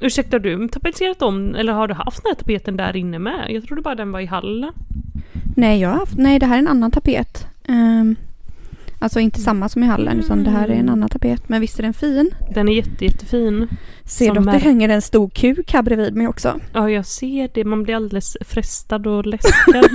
[0.00, 3.46] Ursäkta, har du tapetserat om, eller har du haft den här tapeten där inne med?
[3.50, 4.72] Jag trodde bara den var i hallen.
[5.56, 7.46] Nej, jag har haft, nej det här är en annan tapet.
[7.68, 8.16] Um,
[8.98, 11.48] alltså inte samma som i hallen utan det här är en annan tapet.
[11.48, 12.30] Men visst är den fin?
[12.54, 13.68] Den är jätte, jättefin.
[14.04, 16.60] Ser du att det hänger en stor kuk här bredvid mig också?
[16.72, 17.64] Ja, jag ser det.
[17.64, 19.84] Man blir alldeles frestad och läskad.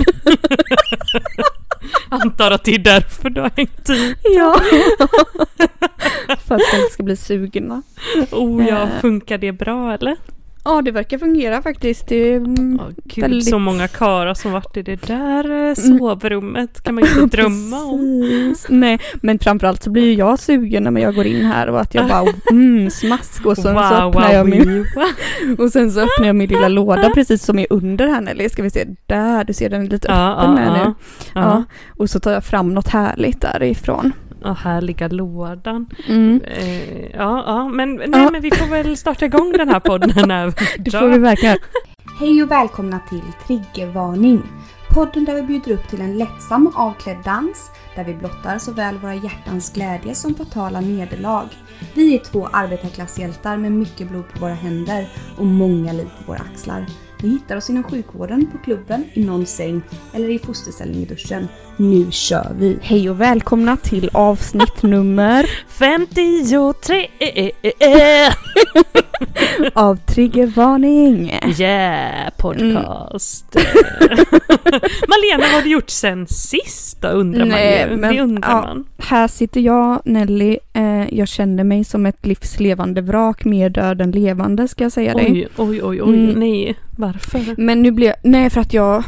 [2.08, 4.14] Antar att det är därför du har hängt i.
[4.36, 4.60] Ja.
[6.46, 7.82] För att folk ska bli sugna.
[8.30, 9.00] Oh ja, Eh.
[9.00, 10.16] funkar det bra eller?
[10.64, 12.08] Ja, det verkar fungera faktiskt.
[12.08, 16.82] Det mm, Åh, gud, väldigt- så många karlar som varit i det där eh, sovrummet
[16.82, 18.54] kan man ju inte drömma om.
[18.68, 21.94] Nej, men framförallt så blir ju jag sugen när jag går in här och att
[21.94, 25.58] jag bara mm, smask och sen så öppnar jag min, wow.
[25.64, 28.48] och sen så öppnar jag min lilla låda precis som är under här Nelly.
[28.48, 30.72] Ska vi se, där, du ser den lite öppen ja, med ja.
[30.72, 30.94] nu.
[31.34, 31.40] Ja.
[31.40, 31.64] Ja.
[31.96, 34.12] Och så tar jag fram något härligt därifrån.
[34.44, 35.86] Ja, härliga lådan.
[36.08, 36.40] Mm.
[36.44, 38.30] Eh, ja, ja, men, nej, Ja.
[38.32, 40.30] men vi får väl starta igång den här podden.
[40.30, 40.52] Här.
[40.78, 41.58] Det får vi verkligen
[42.20, 44.42] Hej och välkomna till Triggervarning.
[44.90, 48.98] Podden där vi bjuder upp till en lättsam och avklädd dans där vi blottar såväl
[48.98, 51.44] våra hjärtans glädje som fatala nederlag.
[51.94, 56.40] Vi är två arbetarklasshjältar med mycket blod på våra händer och många liv på våra
[56.52, 56.86] axlar.
[57.22, 59.82] Ni hittar oss inom sjukvården, på klubben, i någon säng
[60.14, 61.48] eller i fosterställning i duschen.
[61.82, 62.78] Nu kör vi!
[62.82, 67.08] Hej och välkomna till avsnitt nummer 53!
[67.18, 68.32] eh, eh, eh.
[69.72, 71.32] av Triggervarning.
[71.58, 73.54] Yeah, podcast.
[75.08, 78.00] Malena, vad har du gjort sen sist då undrar Nej, man ju.
[78.00, 78.60] men, det undrar ja.
[78.60, 78.84] man.
[78.98, 80.58] Här sitter jag, Nelly.
[80.72, 85.14] Eh, jag känner mig som ett livslevande vrak, mer död än levande ska jag säga
[85.14, 85.30] dig.
[85.30, 86.24] Oj, oj, oj, oj.
[86.24, 86.40] Mm.
[86.40, 87.54] Nej, varför?
[87.56, 89.04] Men nu blir jag, nej för att jag,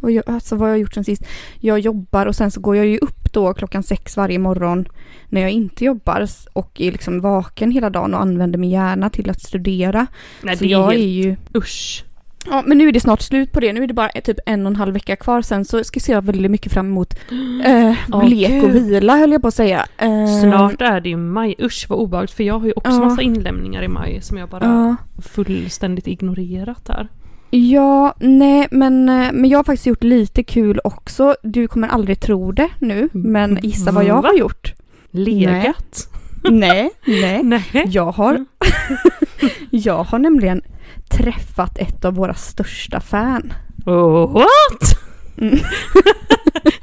[0.00, 1.22] vad, jag alltså, vad har jag gjort sen sist?
[1.60, 4.88] Jag jobbar och sen så går jag ju upp då klockan sex varje morgon
[5.28, 9.30] när jag inte jobbar och är liksom vaken hela dagen och använder min hjärna till
[9.30, 10.06] att studera.
[10.42, 11.00] Nej, så det är jag helt...
[11.00, 12.04] är ju, Usch.
[12.46, 13.72] ja men nu är det snart slut på det.
[13.72, 16.02] Nu är det bara typ en och en halv vecka kvar sen så ska jag
[16.02, 17.14] se väldigt mycket fram emot
[17.64, 19.86] eh, Åh, lek och vila höll jag på att säga.
[19.98, 21.54] Eh, Snart är det ju maj.
[21.62, 23.04] Usch vad obehagligt för jag har ju också Ja.
[23.04, 24.96] massa inlämningar i maj som jag bara Ja.
[25.22, 27.08] fullständigt ignorerat här.
[27.50, 31.34] Ja, nej men, eh, men jag har faktiskt gjort lite kul också.
[31.42, 34.28] Du kommer aldrig tro det nu, men gissa vad jag Va?
[34.28, 34.74] har gjort.
[35.10, 36.08] Legat?
[36.50, 37.42] Nej, nej.
[37.42, 37.64] Nej.
[37.86, 38.44] Jag har,
[39.70, 40.62] jag har nämligen
[41.10, 43.52] träffat ett av våra största fan.
[43.86, 44.98] Oh, what?
[45.38, 45.58] Mm.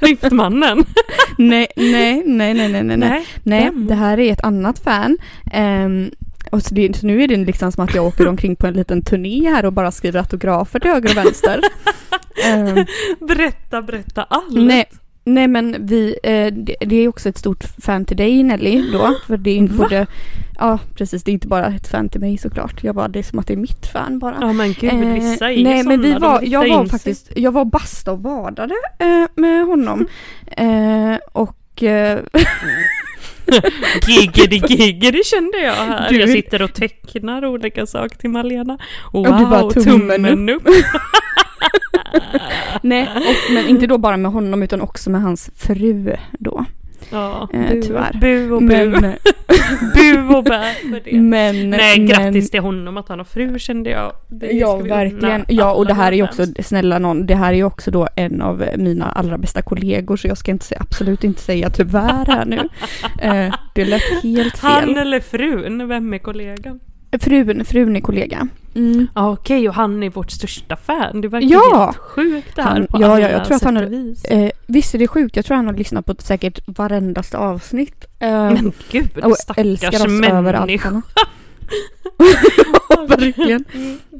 [1.38, 3.26] Nej, nej, nej, nej, nej, nej, nej.
[3.42, 5.18] Nej, det här är ett annat fan.
[5.52, 6.10] Ehm,
[6.54, 8.74] och så, det, så nu är det liksom som att jag åker omkring på en
[8.74, 11.60] liten turné här och bara skriver autografer till höger och vänster.
[12.44, 12.86] Ehm,
[13.20, 14.52] Berätta, berätta allt.
[14.54, 14.84] nej,
[15.24, 19.14] nej, men vi, eh, det, det är också ett stort fan till dig Nelly då.
[19.26, 20.06] För det är både,
[20.58, 22.84] ja precis, det är inte bara ett fan till mig såklart.
[22.84, 24.36] Jag bara, det är som att det är mitt fan bara.
[24.40, 27.52] Ja men gud, Eh, vissa är ju nej men vi var, jag var faktiskt, jag
[27.52, 30.06] var och basta och badade eh, med honom.
[30.56, 32.18] Eh, och eh,
[34.06, 36.10] Giggity giggity kände jag här.
[36.10, 38.78] Du- Jag sitter och tecknar olika saker till Malena.
[39.12, 40.68] Wow, du bara tummen tummen upp.
[42.82, 46.64] nej, och, men inte då bara med honom utan också med hans fru då.
[47.10, 48.18] Ja, Eh, bu, tyvärr.
[48.20, 48.66] bu och bu.
[48.66, 48.92] Men,
[49.94, 51.20] bu och bä för det.
[51.20, 54.12] men, Nej, men, grattis till honom att han har fru kände jag.
[54.28, 55.44] Det Ja, verkligen.
[55.48, 58.08] Ja, och det här är ju också, snälla någon, det här är ju också då
[58.16, 62.44] en av mina allra bästa kollegor så jag ska inte absolut inte säga tyvärr här
[62.44, 62.60] nu.
[63.22, 64.70] Eh, det lät helt fel.
[64.70, 66.80] Han eller frun, vem är kollegan?
[67.18, 68.48] Frun, frun är kollega.
[68.74, 69.06] Mm.
[69.14, 71.20] Okej, och han är vårt största fan.
[71.20, 71.84] Det verkar Ja!
[71.84, 74.24] helt sjukt det här Han- på ja, ja, jag tror att han vis.
[74.24, 75.36] Eh, visst är det sjukt?
[75.36, 78.04] Jag tror han har lyssnat på säkert varendaste avsnitt.
[78.18, 80.66] Eh, Men gud, och stackars älskar oss överallt.
[80.66, 80.88] människa.
[80.88, 81.02] han.
[83.08, 83.64] verkligen.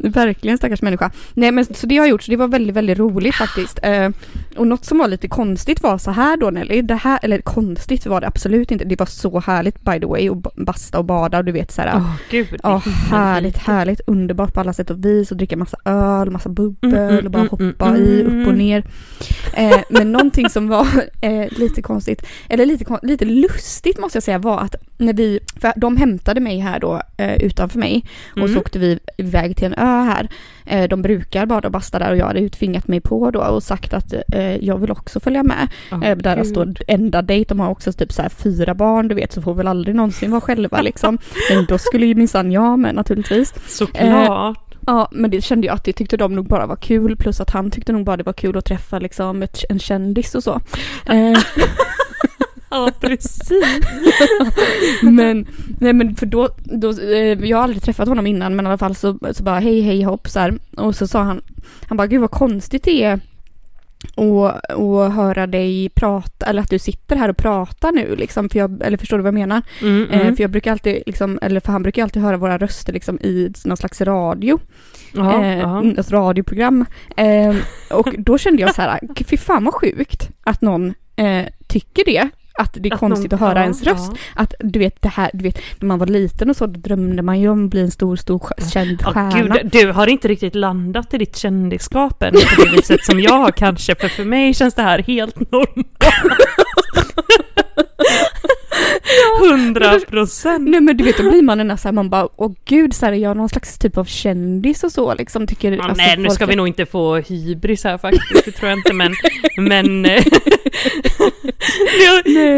[0.00, 1.10] Verkligen stackars människa.
[1.34, 3.78] Nej men så det har jag gjort, så det var väldigt, väldigt roligt faktiskt.
[3.82, 4.10] Eh,
[4.56, 8.06] och något som var lite konstigt var så här då Nelly, det här, eller konstigt
[8.06, 11.38] var det absolut inte, det var så härligt by the way, och basta och bada
[11.38, 11.92] och du vet så här.
[11.96, 12.60] Åh gud.
[12.62, 16.84] Ja, härligt, härligt, underbart på alla sätt och vis och dricka massa öl, massa bubbel
[16.84, 18.84] Mm, mm, och bara mm, hoppa mm, i, upp och ner.
[19.54, 20.86] Eh, men någonting som var
[21.20, 25.72] eh, lite konstigt, eller lite, lite lustigt måste jag säga var att när vi, för
[25.76, 28.04] de hämtade mig här då eh, utanför mig
[28.42, 30.28] och så åkte vi iväg till en ö här.
[30.66, 33.62] Eh, de brukar bada och basta där och jag hade utvingat mig på då och
[33.62, 35.68] sagt att eh, jag vill också följa med.
[36.04, 39.32] Eh, deras då enda dejt, de har också typ så här fyra barn du vet
[39.32, 41.18] så får väl aldrig någonsin vara själva liksom.
[41.50, 43.54] Men då skulle ju minsann jag med naturligtvis.
[43.66, 44.58] Såklart.
[44.86, 47.50] Ja men det kände jag att det tyckte de nog bara var kul plus att
[47.50, 50.60] han tyckte nog bara det var kul att träffa liksom ett, en kändis och så.
[52.74, 53.64] Eh, Ja, precis.
[55.02, 55.46] men,
[55.80, 58.78] nej men för då, då eh, jag har aldrig träffat honom innan men i alla
[58.78, 60.54] fall så, så bara hej hej hopp så här.
[60.76, 61.40] Och så sa han,
[61.88, 63.20] han bara gud vad konstigt det är
[64.14, 68.58] och, och höra dig prata, eller att du sitter här och pratar nu liksom, för
[68.58, 69.62] jag, eller förstår du vad jag menar?
[69.82, 70.36] Mm, Eh, mm.
[70.36, 73.52] för jag brukar alltid, liksom, eller för han brukar alltid höra våra röster liksom i
[73.64, 74.60] någon slags radio,
[75.12, 76.86] Ja, eh, ett radioprogram.
[77.16, 77.56] Eh,
[77.90, 82.28] och då kände jag så här, fy fan vad sjukt att någon eh, tycker det.
[82.58, 84.12] Att det är Att konstigt någon- att höra ja, ens röst.
[84.34, 87.40] Att du vet det här, du vet när man var liten och så drömde man
[87.40, 88.42] ju om att bli en stor, stor
[88.72, 89.56] känd Ja, stjärna.
[89.58, 93.32] gud, du har inte riktigt landat i ditt kändisskap än på det viset som jag
[93.38, 96.04] har kanske, för för mig känns det här helt normalt.
[99.40, 100.68] Hundra procent.
[100.70, 103.06] Nej men du vet då blir man en så här, man bara åh gud så
[103.06, 106.16] här, är jag någon slags typ av kändis och så liksom tycker Ja, alltså, nej,
[106.16, 109.14] nu folk- ska vi nog inte få hybris här faktiskt, det tror jag inte, men...
[109.58, 110.06] men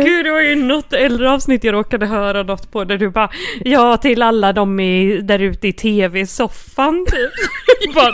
[0.05, 3.31] gud, det var ju något äldre avsnitt jag råkade höra något på där du bara
[3.65, 7.95] Ja, till alla de i, där ute i tv-soffan typ.
[7.95, 8.13] bara,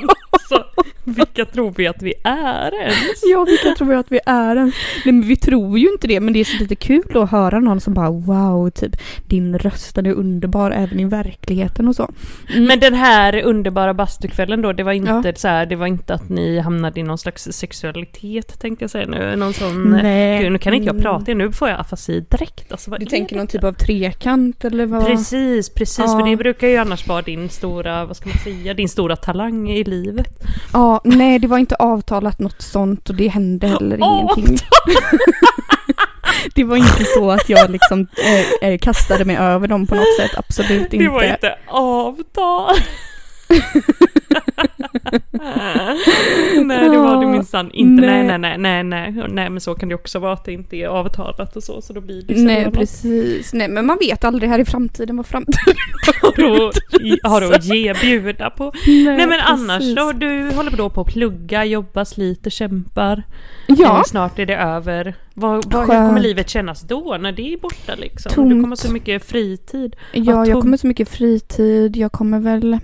[0.49, 0.65] så,
[1.05, 3.23] vilka tror vi att vi är ens?
[3.33, 4.75] Ja, vilka tror vi att vi är ens?
[5.05, 7.61] Nej men vi tror ju inte det, men det är så lite kul att höra
[7.61, 8.97] någon som bara wow, typ
[9.27, 12.11] din röst den är underbar även i verkligheten och så.
[12.53, 12.65] Mm.
[12.65, 16.29] Men den här underbara bastukvällen då, det var inte så här, det var inte att
[16.29, 19.91] ni hamnade i någon slags sexualitet tänkte jag säga nu, någon sån...
[19.91, 20.43] Nej.
[20.43, 22.73] Gud, nu kan inte jag prata, nu får jag afasi direkt.
[22.73, 23.39] Alltså, Du tänker det?
[23.39, 25.07] någon typ av trekant eller vad?
[25.07, 26.19] Precis, precis, Ja.
[26.19, 29.71] för det brukar ju annars vara din stora, vad ska man säga, din stora talang
[29.71, 30.32] i livet.
[30.73, 34.59] Ja, nej det var inte avtalat något sånt och det hände heller ingenting.
[36.55, 40.17] det var inte så att jag liksom eh, eh, kastade mig över dem på något
[40.21, 40.97] sätt, absolut inte.
[40.97, 42.77] Det var inte avtal.
[46.65, 48.07] nej det var det minsann inte.
[48.07, 48.27] Nej.
[48.27, 48.39] Nej.
[48.39, 50.87] nej nej nej nej nej men så kan det också vara att det inte är
[50.87, 54.51] avtalat och så så då blir det så Nej precis, nej men man vet aldrig
[54.51, 55.75] här i framtiden vad framtiden
[57.23, 58.73] Har du, att- du ge, bjuda på?
[58.87, 59.97] Nej men annars precis.
[59.97, 63.23] då, du håller då på att plugga, jobbar, sliter, kämpar.
[63.67, 65.15] Ja, Eh, Snart är det över.
[65.35, 68.31] Vad, vad, hur kommer livet kännas då när det är borta liksom?
[68.31, 68.51] Du Tomt.
[68.53, 69.97] kommer ha så mycket fritid.
[70.13, 72.79] ja jag kommer så mycket fritid, jag kommer väl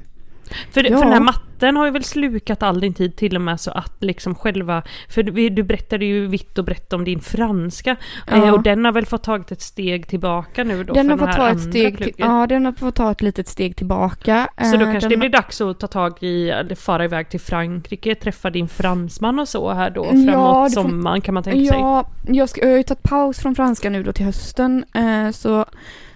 [0.70, 0.96] För, Ja.
[0.98, 3.70] för den här matten har ju väl slukat all din tid till och med så
[3.70, 7.96] att liksom själva, för du, du berättade ju vitt och brett om din franska
[8.28, 8.52] eh, Ja.
[8.52, 11.36] och den har väl fått tagit ett steg tillbaka nu då den för har fått
[11.36, 14.48] ta ett steg till, ja den har fått ta ett litet steg tillbaka.
[14.62, 17.28] Så då Eh, kanske den det blir dags att ta tag i, eller fara iväg
[17.28, 21.42] till Frankrike, träffa din fransman och så här då Ja, framåt får- sommaren kan man
[21.42, 21.78] tänka sig.
[21.80, 24.84] Ja, jag, ska, jag har ju tagit paus från franska nu då till hösten
[25.32, 25.64] så så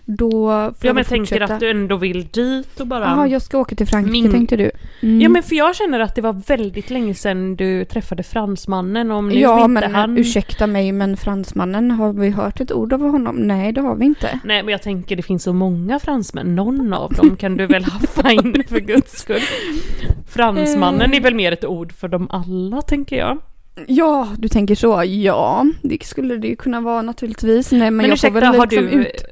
[0.04, 3.04] då får Ja men jag tänker att du ändå vill dit och bara...
[3.04, 4.70] Jaha, jag ska åka till Frankrike Min- tänkte du?
[5.00, 5.20] Mm.
[5.20, 9.28] Ja men för jag känner att det var väldigt länge sedan du träffade fransmannen om
[9.28, 10.18] nu ja, inte men han...
[10.18, 13.36] ursäkta mig men fransmannen, har vi hört ett ord av honom?
[13.36, 14.40] Nej, det har vi inte.
[14.44, 17.84] Nej men jag tänker det finns så många fransmän, någon av dem kan du väl
[17.84, 19.40] haffa in för guds skull.
[20.28, 23.38] Fransmannen är väl mer ett ord för dem alla tänker jag.
[23.86, 25.04] Ja, du tänker så.
[25.04, 27.72] Ja, det skulle det ju kunna vara naturligtvis.
[27.72, 29.06] Nej, men, Men, jag får ursäkta, väl har liksom du...
[29.06, 29.24] ut...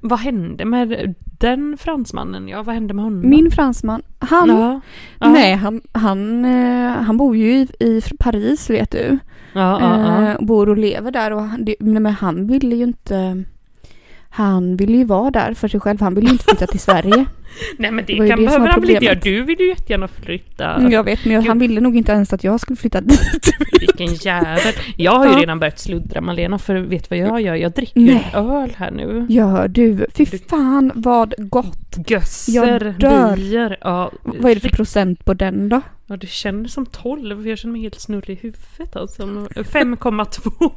[0.00, 2.48] Vad hände med den fransmannen?
[2.48, 3.30] Ja, vad hände med honom?
[3.30, 4.48] Min fransman, han...
[4.48, 4.80] Ja.
[5.18, 5.28] Ja.
[5.28, 9.18] Nej, han, han, eh, han bor ju i, i Paris vet du.
[9.52, 10.28] Ja, ja, ja.
[10.28, 13.44] Eh, och bor och lever där och han, men han ville ju inte...
[14.32, 16.00] Han ville ju vara där för sig själv.
[16.00, 17.26] Han ville ju inte flytta till Sverige.
[17.78, 19.14] Nej men det, det kan behöver han väl inte göra.
[19.22, 20.74] Du vill ju jättegärna flytta.
[20.74, 23.20] Mm, Jag vet, men jag, han ville nog inte ens att jag skulle flytta dit.
[23.80, 24.74] Vilken jävel.
[24.96, 27.54] Jag har ju redan börjat sluddra Malena för vet du vad jag gör?
[27.54, 28.30] Jag dricker Nej.
[28.34, 29.26] öl här nu.
[29.28, 30.06] Gör du?
[30.14, 31.76] Fy Du- fan vad gott!
[32.06, 32.94] Gösser,
[33.36, 33.76] bier.
[33.80, 35.80] Ja, Vad är det för procent på den då?
[36.06, 39.22] Ja, det kändes som 12, jag känner mig helt snurrig i huvudet alltså.
[39.22, 40.70] 5,2.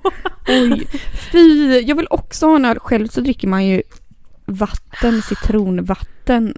[0.47, 0.87] Oj,
[1.31, 1.79] fy!
[1.79, 2.79] Jag vill också ha en öl.
[2.79, 3.81] Själv så dricker man ju
[4.45, 6.53] vatten, citronvatten.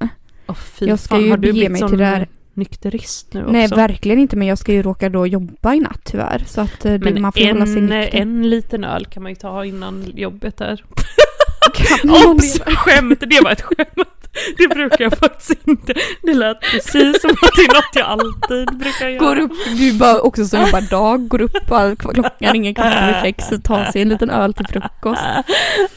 [0.55, 2.27] Fy Jag ska fan, ju har du bege mig till det här.
[2.53, 3.51] nykterist nu också?
[3.51, 4.35] Nej, verkligen inte.
[4.35, 6.43] Men jag ska ju råka då jobba i natt tyvärr.
[6.47, 8.17] Så att eh, det, man får hålla sig en, nykter.
[8.19, 10.83] en liten öl kan man ju ta innan jobbet där.
[12.03, 12.75] Det?
[12.75, 14.07] Skämt, det var ett skämt.
[14.57, 15.93] Det brukar jag faktiskt inte.
[16.21, 19.19] Det lät precis som att det är något jag alltid brukar göra.
[19.19, 23.21] Går upp, du bara också som jobbar dag, går upp all, klockan ringer kvart över
[23.21, 25.21] sex och tar sig en liten öl till frukost.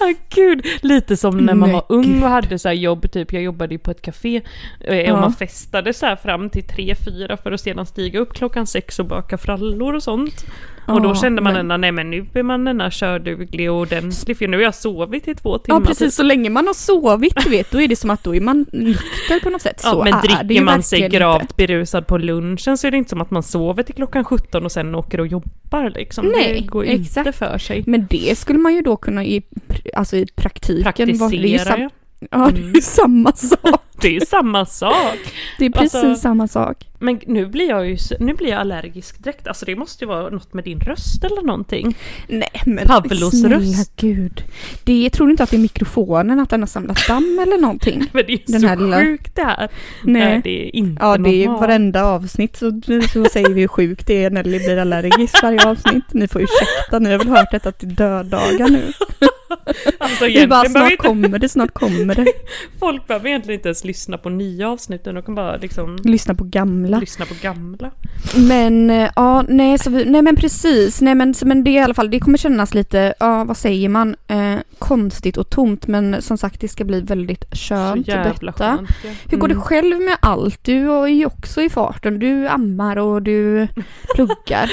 [0.01, 2.23] Ah, gud, lite som när man Nej, var ung gud.
[2.25, 4.41] och hade så här jobb, typ jag jobbade ju på ett café
[4.81, 5.13] eh, Ja.
[5.13, 8.99] och man festade så fram till tre fyra för att sedan stiga upp klockan sex
[8.99, 10.45] och baka frallor och sånt.
[10.89, 14.49] Och då kände man ändå, nej men nu är man ändå körduglig och ordentlig för
[14.49, 15.81] nu har jag sovit i två timmar.
[15.81, 18.35] Ja precis, så länge man har sovit du vet, då är det som att då
[18.35, 19.81] är man nykter på något sätt.
[19.85, 21.55] Ja, så men är det dricker man sig gravt inte.
[21.57, 24.73] berusad på lunchen så är det inte som att man sover till klockan 17 och
[24.73, 26.27] sen åker och jobbar liksom.
[26.27, 27.39] Nej, det går inte exakt.
[27.39, 27.85] för sig.
[27.87, 29.43] Men det skulle man ju då kunna i,
[29.95, 31.89] alltså i praktiken vara- det är ju Praktisera sam- ja.
[32.31, 33.83] Ja, det är ju samma sak.
[34.01, 35.19] Det är samma sak.
[35.59, 36.85] Det är precis Alltså- samma sak.
[37.01, 39.47] Men nu blir jag ju nu blir jag allergisk direkt.
[39.49, 41.97] Alltså det måste ju vara något med din röst eller någonting.
[42.29, 43.93] Nej men Pavlos snälla röst.
[43.97, 44.45] gud.
[44.85, 48.05] Det, tror inte att det är mikrofonen, att den har samlat damm eller någonting.
[48.13, 49.69] Men det är Den så här lilla- sjukt det här.
[50.03, 50.41] Nej.
[50.45, 52.81] det är inte Ja det är varenda avsnitt så,
[53.13, 56.05] så säger vi hur sjukt det är när Nelly blir allergisk varje avsnitt.
[56.13, 58.93] Ni får ursäkta, ni har väl hört detta till döddagar nu.
[59.99, 62.27] Alltså Det är bara snart kommer det, snart kommer det.
[62.81, 66.35] folk behöver egentligen inte ens lyssna på nya avsnitt utan de kan bara liksom Lyssna
[66.35, 66.99] på gamla.
[66.99, 67.91] lyssna på gamla.
[68.49, 71.79] Men eh, ja, nej, så vi, nej men precis, nej men, så, men det i
[71.79, 76.23] alla fall, det kommer kännas lite, ja vad säger man, eh, konstigt och tomt men
[76.23, 78.77] som sagt det ska bli väldigt Så skönt jävla detta.
[78.77, 78.89] skönt.
[79.05, 79.11] ja.
[79.31, 79.65] Hur går det Mm.
[79.65, 80.65] själv med allt?
[80.65, 83.69] Du är ju också i farten, du ammar och du
[84.15, 84.71] pluggar,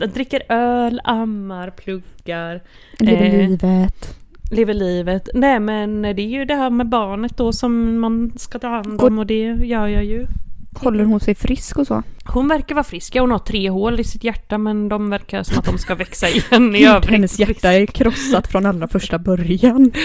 [0.00, 2.62] Jag dricker öl, ammar, pluggar,
[2.98, 4.17] lever Eh, livet.
[4.50, 5.28] Lever livet.
[5.34, 9.00] Nej men det är ju det här med barnet då som man ska ta hand
[9.02, 10.26] om och det gör jag ju.
[10.74, 12.02] Håller hon sig frisk och så?
[12.24, 13.14] Hon verkar vara frisk.
[13.14, 15.94] Ja, hon har tre hål i sitt hjärta men de verkar som att de ska
[15.94, 17.10] växa igen i övrigt.
[17.10, 19.92] hennes hjärta är krossat från allra första början.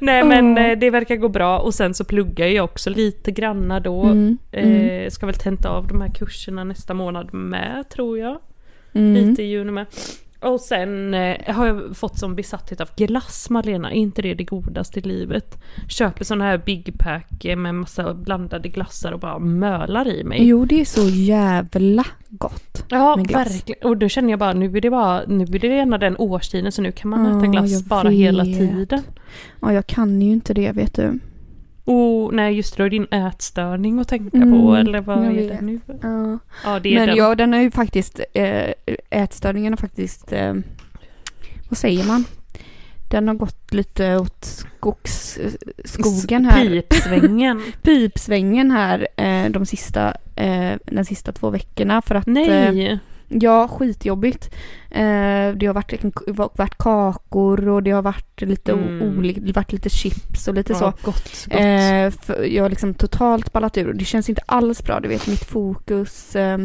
[0.00, 3.80] Nej men eh, det verkar gå bra och sen så pluggar jag också lite granna
[3.80, 4.02] då.
[4.04, 8.38] Mm, mm, Eh, ska väl tenta av de här kurserna nästa månad med tror jag.
[8.92, 9.14] mm.
[9.14, 9.86] Lite i juni med.
[10.44, 14.44] Och sen eh, har jag fått som besatthet av glass Malena, är inte det det
[14.44, 15.58] godaste i livet?
[15.88, 20.46] Köper sån här big pack med massa blandade glassar och bara mölar i mig.
[20.46, 22.84] Jo, det är så jävla gott.
[22.88, 23.88] Ja, verkligen.
[23.88, 26.72] Och då känner jag bara, nu är det bara, nu är det ena den årstiden
[26.72, 28.58] så nu kan man Ja, äta glass bara hela vet.
[28.58, 29.02] tiden.
[29.60, 31.18] Ja, jag kan ju inte det, vet du.
[31.84, 35.60] Och nej just det, är din ätstörning att tänka Mm, på eller vad är det
[35.60, 35.80] nu?
[36.02, 36.38] Ja.
[36.64, 37.16] Ja det är Men den.
[37.16, 38.70] ja, den har ju faktiskt, eh,
[39.10, 40.54] ätstörningen har faktiskt, eh,
[41.68, 42.24] vad säger man?
[43.10, 45.38] Den har gått lite åt skogs,
[45.84, 46.68] skogen här.
[46.68, 47.62] Pipsvängen.
[47.82, 50.14] Pipsvängen här eh, de sista,
[50.84, 52.98] de sista två veckorna för att nej.
[53.28, 54.50] Ja, skitjobbigt.
[54.90, 56.12] Eh, det har varit, en-
[56.56, 59.02] varit kakor och det har varit lite Mm.
[59.02, 60.84] olika, varit lite chips och lite Ja, så.
[60.84, 61.46] gott, gott.
[61.50, 65.00] Eh, jag har liksom totalt ballat ur och det känns inte alls bra.
[65.00, 66.58] Du vet mitt fokus eh,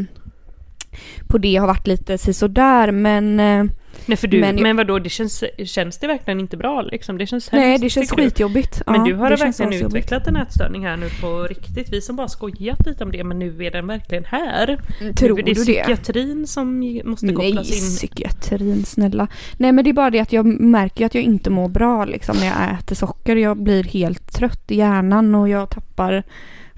[1.27, 3.63] på det har varit lite sådär men eh,
[4.05, 7.17] nej för du, men men, vadå det känns, känns det verkligen inte bra liksom?
[7.17, 8.15] Det känns nej det känns du?
[8.15, 8.81] skitjobbigt.
[8.85, 11.89] Men Ja, du har verkligen utvecklat en ätstörning här nu på riktigt.
[11.93, 14.77] Vi som bara skojat lite om det men nu är den verkligen här.
[15.15, 15.63] Tror nu är det du det?
[15.63, 17.95] psykiatrin som måste Nej, kopplas in.
[17.95, 19.27] psykiatrin snälla.
[19.57, 22.37] Nej men det är bara det att jag märker att jag inte mår bra liksom
[22.37, 23.35] när jag äter socker.
[23.35, 26.23] Jag blir helt trött i hjärnan och jag tappar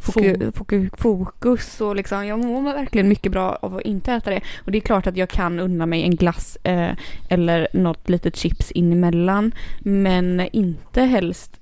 [0.01, 4.41] foku, foku, fokus och liksom jag mår verkligen mycket bra av att inte äta det.
[4.65, 6.91] Och det är klart att jag kan unna mig en glass eh,
[7.29, 9.51] eller något litet chips in emellan.
[9.79, 11.60] Men inte helst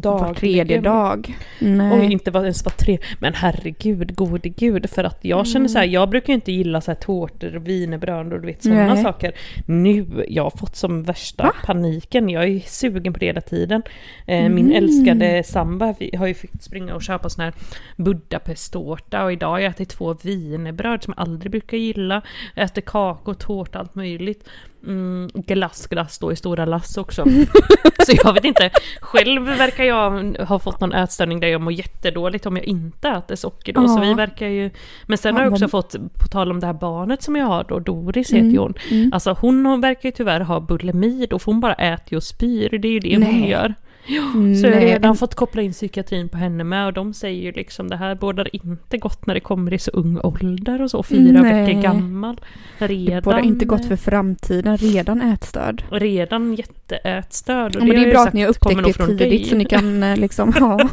[0.00, 1.36] var tredje dag.
[1.60, 2.00] Nej.
[2.00, 2.98] Oj, inte var ens var tre.
[3.18, 4.90] Men herregud, gode gud.
[4.90, 8.32] För att jag känner så här, jag brukar inte gilla så här tårtor och wienerbröd
[8.32, 9.32] och du vet sådana saker.
[9.66, 11.52] Nu, jag har fått som värsta Va?
[11.64, 12.28] paniken.
[12.30, 13.82] Jag är sugen på det hela tiden.
[14.26, 14.84] Eh, Min Mm.
[14.84, 17.52] älskade samba har ju fått springa och köpa sån här
[17.96, 22.22] Budapesttårta och idag har jag ätit två wienerbröd som jag aldrig brukar gilla.
[22.54, 24.48] Jag äter kakor, tårta, allt möjligt.
[24.86, 27.24] Mm, glass, glass då i stora lass också.
[28.06, 32.46] Så jag vet inte, själv verkar jag ha fått någon ätstörning där jag mår jättedåligt
[32.46, 33.88] om jag inte äter socker då.
[33.88, 34.00] Så Ja.
[34.00, 34.70] vi verkar ju...
[35.06, 37.64] Men sen har jag också fått, på tal om det här barnet som jag har
[37.68, 38.74] då, Doris heter ju hon.
[38.90, 39.10] Mm.
[39.12, 42.78] Alltså hon verkar ju tyvärr ha bulimi då, för hon bara äter och spyr.
[42.78, 43.74] Det är ju det hon Nej.
[44.06, 44.54] Gör.
[44.54, 47.52] Så jag har redan fått koppla in psykiatrin på henne med och de säger ju
[47.52, 51.02] liksom det här bådar inte gott när det kommer i så ung ålder och så,
[51.02, 51.64] fyra Nej.
[51.66, 52.40] veckor gammal.
[52.78, 55.84] Redan, Det bådar inte gott för framtiden, redan ätstörd.
[55.90, 57.76] redan jätteätstörd.
[57.76, 59.44] och Ja, men det är bra att ni har upptäckt det tidigt dig.
[59.44, 60.88] så ni kan eh, liksom, ja.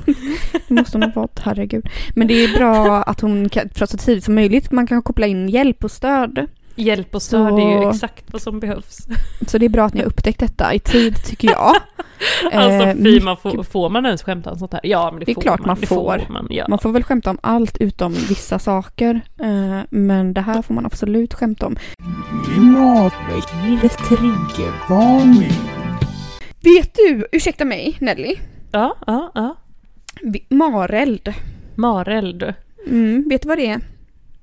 [0.68, 1.90] Det måste hon ha fått, herregud.
[2.16, 5.28] Men det är bra att hon kan, för så tidigt som möjligt, man kan koppla
[5.28, 6.48] in hjälp och stöd.
[6.76, 9.08] Hjälp och stöd är ju Så- exakt vad som behövs.
[9.48, 11.76] Så det är bra att ni har upptäckt detta i tid tycker jag.
[12.52, 14.82] Alltså Eh, fy, man får, får man ens skämta om sånt här?
[14.84, 15.68] Ja men det, Det är får klart man.
[15.68, 16.26] man det får.
[16.30, 16.66] man, ja.
[16.70, 19.22] Man får väl skämta om allt utom vissa saker.
[19.40, 21.76] Eh, Men det här får man absolut skämta om.
[26.64, 28.36] Vet du, ursäkta mig Nelly,
[28.72, 29.56] ja, ja, ja.
[30.50, 31.34] Mareld.
[31.76, 32.54] Mareld.
[32.88, 33.80] Mm, vet du vad det är?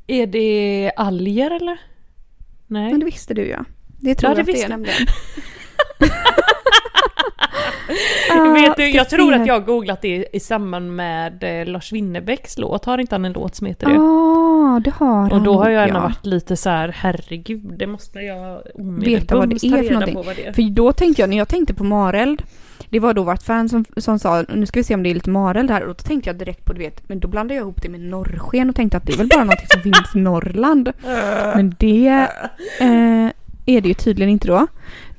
[0.06, 1.78] Är det alger eller?
[2.70, 2.90] Nej.
[2.90, 3.64] Men det visste du ja.
[3.98, 4.70] Det tror Ja, det jag att det är jag.
[4.70, 4.96] nämligen.
[8.54, 12.58] Vet du, jag tror att jag har googlat det i samband med eh, Lars Winnerbäcks
[12.58, 12.84] låt.
[12.84, 13.92] Har inte han en låt som heter det?
[13.92, 16.02] Ja, det har han Och då har jag ändå ja.
[16.02, 19.82] varit lite så här, herregud, det måste jag Veta vad det omedelbums är ta för
[19.82, 20.14] reda någonting.
[20.14, 20.52] på vad det är.
[20.52, 22.42] För då tänkte jag, när jag tänkte på Mareld,
[22.90, 25.14] det var då vårt fan som, som sa nu ska vi se om det är
[25.14, 27.62] lite Mareld här och då tänkte jag direkt på du vet, men då blandade jag
[27.62, 30.18] ihop det med norrsken och tänkte att det är väl bara någonting som finns i
[30.18, 30.92] Norrland.
[31.54, 32.28] Men det
[32.80, 33.30] eh,
[33.66, 34.66] är det ju tydligen inte då.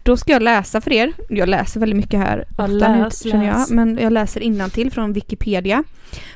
[0.04, 1.14] Då ska jag läsa för er.
[1.30, 3.72] Jag läser väldigt mycket här Ja, ofta nu läs, känner jag.
[3.72, 5.84] Men jag läser innantill från Wikipedia.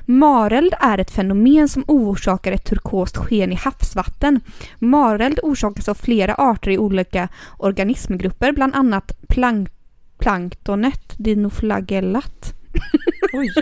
[0.05, 4.41] Mareld är ett fenomen som orsakar ett turkost sken i havsvatten.
[4.79, 7.27] Mareld orsakas av flera arter i olika
[7.57, 9.69] organismgrupper, bland annat plank
[10.17, 12.53] planktonet dinoflagellat.
[13.33, 13.53] Oj,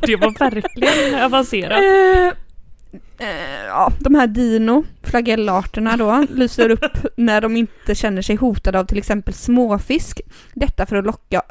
[0.00, 1.78] det var verkligen avancerat.
[1.78, 8.36] Eh, eh, ja, de här dino, flagellarterna då, lyser upp när de inte känner sig
[8.36, 10.20] hotade av till exempel småfisk.
[10.54, 11.42] Detta för att locka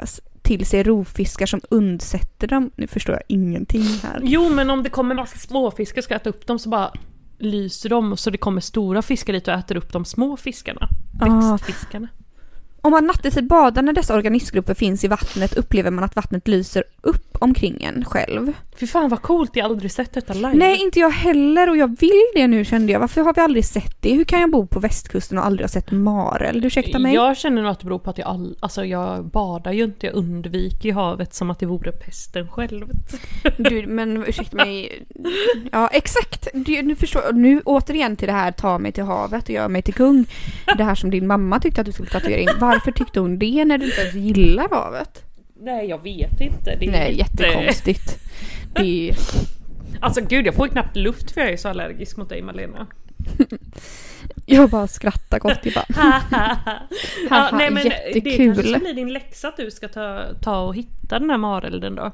[0.42, 2.70] till sig rovfiskar som undsätter dem.
[2.76, 4.20] Nu förstår jag ingenting här.
[4.22, 6.92] Jo, men om det kommer massa småfiskar ska äta upp dem så bara
[7.38, 10.88] lyser de så det kommer stora fiskar dit och äter upp de små fiskarna.
[11.20, 11.58] Ah.
[12.80, 16.84] Om man nattetid badar när dessa organismgrupper finns i vattnet upplever man att vattnet lyser
[17.00, 18.52] upp omkring en själv.
[18.78, 20.54] Fy fan vad coolt, jag har aldrig sett detta live.
[20.54, 23.00] Nej, inte jag heller och jag vill det nu kände jag.
[23.00, 24.14] Varför har vi aldrig sett det?
[24.14, 26.64] Hur kan jag bo på västkusten och aldrig ha sett marel?
[26.64, 27.14] Ursäkta mig?
[27.14, 30.06] Jag känner nog att det beror på att jag, all, alltså jag badar ju inte,
[30.06, 32.86] jag undviker ju havet som att det vore pesten själv.
[33.56, 35.02] Du, men ursäkta mig.
[35.72, 36.48] Ja, exakt.
[36.54, 37.36] Du, nu förstår jag.
[37.36, 40.26] Nu återigen till det här ta mig till havet och göra mig till kung.
[40.76, 42.48] Det här som din mamma tyckte att du skulle tatuera in.
[42.60, 45.22] Varför tyckte hon det när du inte ens gillar havet?
[45.60, 46.76] Nej, jag vet inte.
[46.80, 48.18] Det är Nej, jättekonstigt.
[48.78, 49.16] Det är.
[50.00, 52.86] Alltså gud, jag får knappt luft för jag är så allergisk mot dig Malena.
[54.46, 55.58] Jag bara skrattar gott.
[55.62, 56.20] Jag bara, ja,
[57.30, 58.54] Haha, nej men det jättekul.
[58.54, 61.94] kanske ska bli din läxa att du ska ta, ta och hitta den här marelden
[61.94, 62.12] då.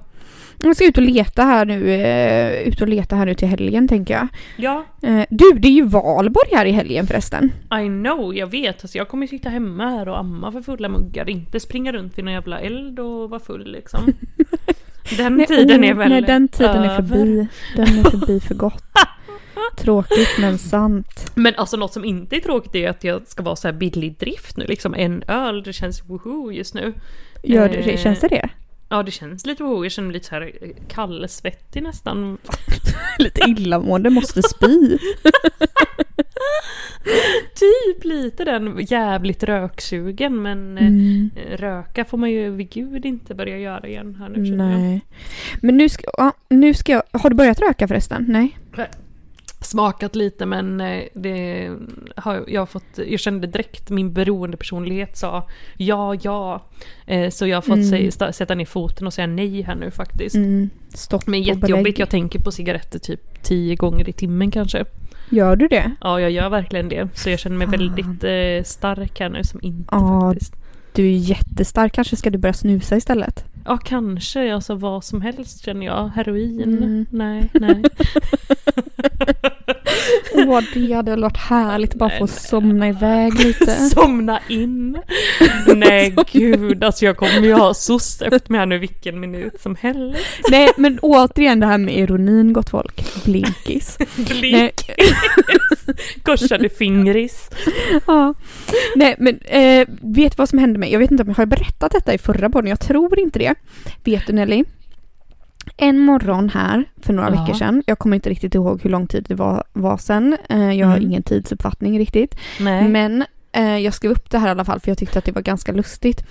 [0.62, 1.90] jag ska ut och leta här nu.
[1.90, 4.28] Eh, ut och leta här nu till helgen tänker jag.
[4.56, 7.52] Ja, Eh, du, det är ju valborg här i helgen förresten.
[7.82, 8.84] I know, jag vet.
[8.84, 11.30] Alltså, jag kommer sitta hemma här och amma för fulla muggar.
[11.30, 14.00] Inte springa runt vid någon jävla eld och vara full liksom.
[15.16, 16.96] Den Nej, tiden är väl Nej, den tiden är över.
[16.96, 17.48] förbi.
[17.76, 18.84] Den är förbi för gott.
[19.78, 21.32] Tråkigt men sant.
[21.34, 24.18] Men alltså något som inte är tråkigt är att jag ska vara så här billig
[24.18, 24.94] drift nu liksom.
[24.94, 26.94] En öl, det känns woho just nu.
[27.42, 28.48] Gör Eh, känns det det?
[28.92, 29.84] Ja, det känns lite woho.
[29.84, 32.38] Jag känner mig lite så här eh, kallsvettig nästan.
[33.18, 34.98] Lite illamående, måste spy.
[37.54, 41.30] Typ lite den jävligt röksugen men eh, Mm.
[41.56, 44.80] röka får man ju vid gud inte börja göra igen här nu känner jag.
[44.80, 45.00] Nej.
[45.62, 47.02] Men nu ska, ja, nu ska jag...
[47.12, 48.24] Har du börjat röka förresten?
[48.28, 48.58] Nej?
[49.72, 51.70] Smakat lite men eh, det
[52.16, 56.62] har jag fått, jag kände direkt min beroendepersonlighet sa ja, ja.
[57.06, 58.08] Eh, Så jag har fått Mm.
[58.10, 60.34] sta- sätta ner foten och säga nej här nu faktiskt.
[60.36, 60.70] Mm.
[60.94, 64.84] Stopp Men jättejobbigt, jag tänker på cigaretter typ tio gånger i timmen kanske.
[65.30, 65.90] Gör du det?
[66.00, 67.08] Ja, jag gör verkligen det.
[67.14, 67.78] Så jag känner mig Fan.
[67.78, 70.30] väldigt eh, stark här nu som inte Ja.
[70.30, 70.54] faktiskt.
[70.94, 71.92] Du är jättestark.
[71.92, 73.44] Kanske ska du börja snusa istället?
[73.64, 74.54] Ja, kanske.
[74.54, 76.08] Alltså vad som helst känner jag.
[76.08, 76.62] Heroin?
[76.62, 77.06] Mm.
[77.10, 77.82] Nej, nej.
[80.34, 83.66] Åh, det hade väl varit härligt bara få somna iväg lite.
[83.94, 84.98] Somna in.
[85.76, 86.84] Nej, gud.
[86.84, 90.18] Alltså jag kommer ju ha soc efter mig här nu vilken minut som helst.
[90.50, 93.24] Nej, men återigen det här med ironin gott folk.
[93.24, 93.98] Blinkis.
[94.42, 94.72] Nej.
[96.22, 97.50] Korsade fingris.
[98.06, 98.34] Ja.
[98.96, 100.92] Nej men eh, vet du vad som hände mig?
[100.92, 103.51] Jag vet inte om jag har berättat detta i förra podden, jag tror inte det.
[104.04, 104.64] Vet du Nelly?
[105.76, 107.40] En morgon här för några Ja.
[107.40, 110.72] veckor sedan, jag kommer inte riktigt ihåg hur lång tid det var, var sen, eh,
[110.72, 111.08] jag har Mm.
[111.08, 112.34] ingen tidsuppfattning riktigt.
[112.60, 112.88] Nej.
[112.88, 115.32] Men eh, jag skrev upp det här i alla fall för jag tyckte att det
[115.32, 116.24] var ganska lustigt.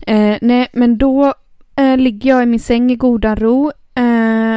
[0.00, 1.34] Eh, nej men då
[1.76, 3.72] eh, ligger jag i min säng i goda ro.
[3.94, 4.56] Eh,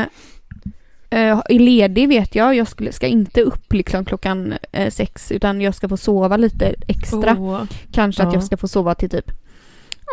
[1.10, 5.62] eh, är ledig vet jag, jag skulle, ska inte upp liksom klockan eh, sex utan
[5.62, 7.36] jag ska få sova lite extra.
[7.39, 8.34] Åh, Kanske att Ja.
[8.38, 9.31] jag ska få sova till typ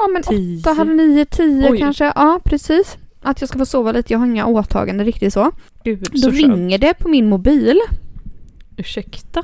[0.02, 0.61] Ja men tio.
[0.61, 1.78] åtta, halv nio, tio Oj.
[1.78, 2.04] kanske.
[2.04, 2.96] Ja precis.
[3.22, 5.50] Att jag ska få sova lite, jag har inga åtaganden riktigt så.
[5.84, 6.38] Gud, Då så skönt.
[6.42, 7.78] ringer det på min mobil.
[8.76, 9.42] Ursäkta?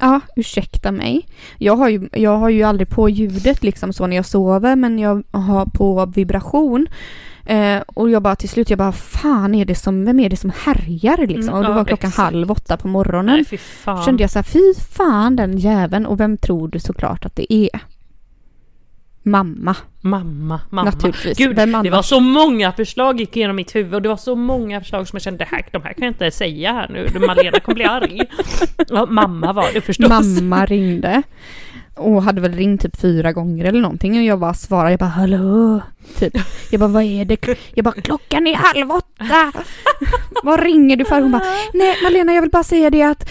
[0.00, 1.28] Ja, ursäkta mig.
[1.58, 4.98] Jag har, ju, jag har ju aldrig på ljudet liksom så när jag sover men
[4.98, 6.86] jag har på vibration.
[7.46, 10.36] Eh, och jag bara till slut, jag bara fan är det som, vem är det
[10.36, 11.42] som härjar liksom?
[11.42, 12.32] Mm, och det ja, var klockan exakt.
[12.32, 13.44] halv åtta på morgonen.
[13.50, 13.60] Nej.
[14.04, 17.54] Kände jag så här, fy fan den jäveln och vem tror du såklart att det
[17.54, 17.70] är?
[19.24, 20.90] Mamma, Mamma, mamma.
[20.90, 21.38] naturligtvis.
[21.38, 24.80] Gud, det var så många förslag gick igenom mitt huvud och det var så många
[24.80, 27.74] förslag som jag kände, här, de här kan jag inte säga här nu, Malena kommer
[27.74, 28.20] bli arg.
[28.88, 30.08] Ja, mamma var det förstås.
[30.08, 31.22] Mamma ringde.
[31.96, 35.06] Och hade väl ringt typ fyra gånger eller någonting och jag bara svarade, jag bara
[35.10, 35.80] hallå?
[36.18, 36.32] Typ.
[36.70, 37.46] Jag bara vad är det?
[37.74, 39.52] Jag bara klockan är halv åtta.
[40.42, 41.20] vad ringer du för?
[41.20, 41.42] Hon bara
[41.74, 43.28] nej Malena jag vill bara säga det att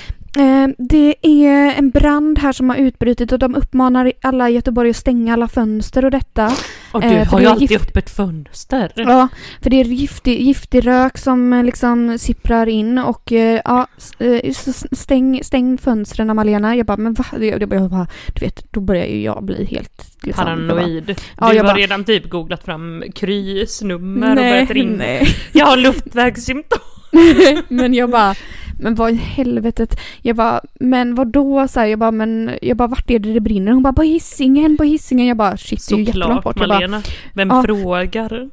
[0.78, 4.96] det är en brand här som har utbrutit och de uppmanar alla i Göteborg att
[4.96, 6.52] stänga alla fönster och detta.
[6.92, 8.92] Och du Eh, för har ju alltid gift- öppet fönster.
[8.96, 9.28] Ja,
[9.62, 13.88] för det är giftig, giftig rök som eh, liksom sipprar in och eh, ja,
[14.20, 14.52] eh,
[14.92, 16.76] stäng, stäng fönstren Malena.
[16.76, 17.26] Jag bara, men va?
[17.40, 21.20] Jag, bara- du vet, då börjar ju jag bli helt liksom, jag bara, Paranoid.
[21.40, 24.98] Ja, du jag har bara- redan typ googlat fram Krys nummer och nej, börjat ringa.
[24.98, 25.28] nej.
[25.52, 26.80] Jag har luftvägssymptom.
[27.68, 28.36] men jag bara,
[28.80, 30.00] men vad i helvetet.
[30.22, 31.68] Jag bara, men vad då?
[31.68, 33.72] Så här, jag bara, men jag bara, vart är det det brinner?
[33.72, 35.28] Hon bara, på Hisingen, på Hisingen.
[35.28, 36.56] Jag bara, shit, det är ju jättelångt Såklart bort.
[36.56, 37.02] Bara, Malena.
[37.34, 37.64] Vem Ja.
[37.64, 38.50] frågar?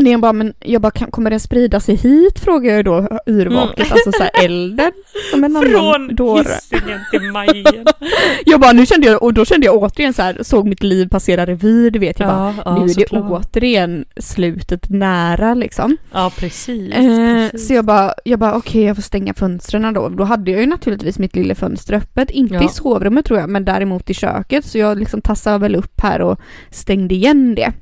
[0.00, 2.38] Nej, jag bara, men jag bara, kommer den sprida sig hit?
[2.40, 3.92] Frågar jag då yrvaket.
[3.92, 4.92] Alltså så här elden.
[5.30, 6.42] Som en Från dåre.
[6.48, 7.86] Hisingen till Majen.
[8.46, 11.08] Jag bara, nu kände jag, och då kände jag återigen så här, såg mitt liv
[11.08, 12.18] passera revy, du vet.
[12.20, 13.46] Jag bara, ja, nu är det såklart.
[13.46, 15.96] återigen slutet nära liksom.
[16.12, 16.92] Ja, precis.
[16.94, 17.04] Eh,
[17.50, 17.68] precis.
[17.68, 20.08] så jag bara, jag bara okej jag får stänga fönstren då.
[20.08, 22.64] Då hade jag ju naturligtvis mitt lilla fönster öppet, inte Ja.
[22.64, 24.64] i sovrummet tror jag, men däremot i köket.
[24.64, 27.72] Så jag liksom tassade väl upp här och stängde igen det.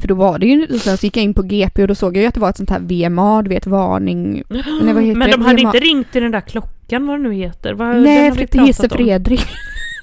[0.00, 1.94] För då var det ju, och sen så gick jag in på GP och då
[1.94, 4.42] såg jag ju att det var ett sånt här VMA, du vet varning.
[4.48, 5.36] Nej, vad heter Men det?
[5.36, 5.68] de hade VMA.
[5.68, 7.74] inte ringt till den där klockan, vad det nu heter?
[7.74, 9.06] Vad, Nej, för Hisse pratat om.
[9.06, 9.46] Fredrik.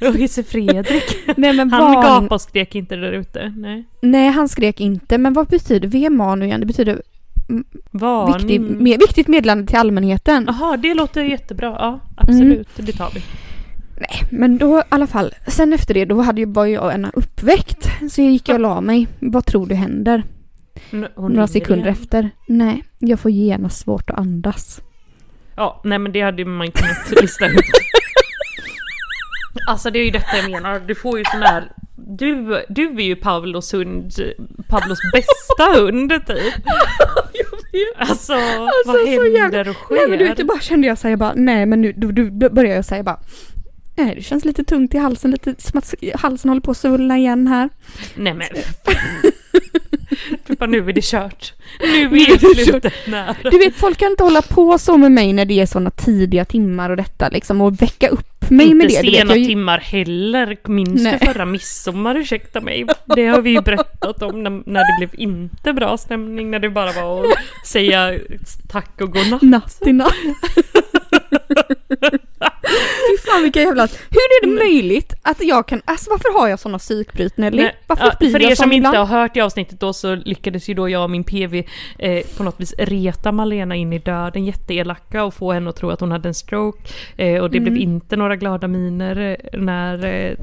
[0.16, 1.04] Hisse Fredrik.
[1.38, 2.02] Nej men Han varning.
[2.02, 3.54] gapade och skrek inte där ute.
[3.58, 3.84] Nej.
[4.02, 6.60] Nej han skrek inte, men vad betyder VMA nu igen?
[6.60, 7.02] Det betyder
[7.92, 8.38] Varning.
[8.48, 10.44] viktig, me, viktigt meddelande till allmänheten.
[10.48, 11.76] Jaha, det låter jättebra.
[11.80, 12.68] Ja, absolut.
[12.76, 13.22] Det tar vi.
[14.30, 17.88] Men då i alla fall, sen efter det då hade ju bara jag en uppväckt.
[18.12, 19.08] Så jag gick och la mig.
[19.20, 20.24] Vad tror du händer?
[20.92, 21.94] N- Några sekunder igen.
[22.02, 22.30] efter.
[22.48, 24.82] Nej, jag får genast svårt att andas.
[25.56, 27.56] Ja, nej men det hade man kunnat lista ut.
[29.68, 31.72] Alltså det är ju detta jag menar, du får ju sån här...
[32.08, 34.12] Du, du är ju Pavlos hund,
[34.70, 36.54] Pavlos bästa hund typ.
[37.98, 38.34] Alltså,
[38.86, 39.96] vad så händer och sker?
[39.96, 42.76] Nej men du vet, bara kände jag säga bara nej men nu då, då började
[42.76, 43.20] jag säga bara
[43.96, 47.18] Nej det känns lite tungt i halsen, lite som att halsen håller på att svullna
[47.18, 47.70] igen här.
[48.16, 48.48] Nej men...
[50.60, 51.54] Bara, nu är det kört.
[51.82, 53.36] Nu är det slutet nära.
[53.44, 56.46] Du vet folk kan inte hålla på så med mig när det är sådana tidiga
[56.46, 59.02] timmar och detta liksom och väcka upp mig Inte med det.
[59.02, 60.58] Vet, sena jag, timmar heller.
[60.64, 61.18] Minns Nej.
[61.20, 62.86] du förra midsommar, ursäkta mig?
[63.16, 66.70] Det har vi ju berättat om när, när det blev inte bra stämning, när det
[66.70, 68.20] bara var att säga
[68.68, 69.42] tack och godnatt.
[69.42, 70.16] natt i natt.
[72.68, 73.82] Fy fan vilka jävla...
[74.10, 75.82] Hur är det möjligt att jag kan...
[75.86, 77.62] Alltså varför har jag såna psykbryt Nelly?
[77.64, 79.08] Nej, Varför ja, blir för jag er som sån inte ibland?
[79.10, 81.64] har hört i avsnittet då så lyckades ju då jag och min PV
[82.00, 85.90] eh, på något vis reta Malena in i döden, jätteelaka och få henne att tro
[85.90, 86.80] att hon hade en stroke.
[87.18, 87.74] Eh, och det Mm.
[87.74, 89.18] blev inte några glada miner
[89.54, 90.36] eh, när, eh,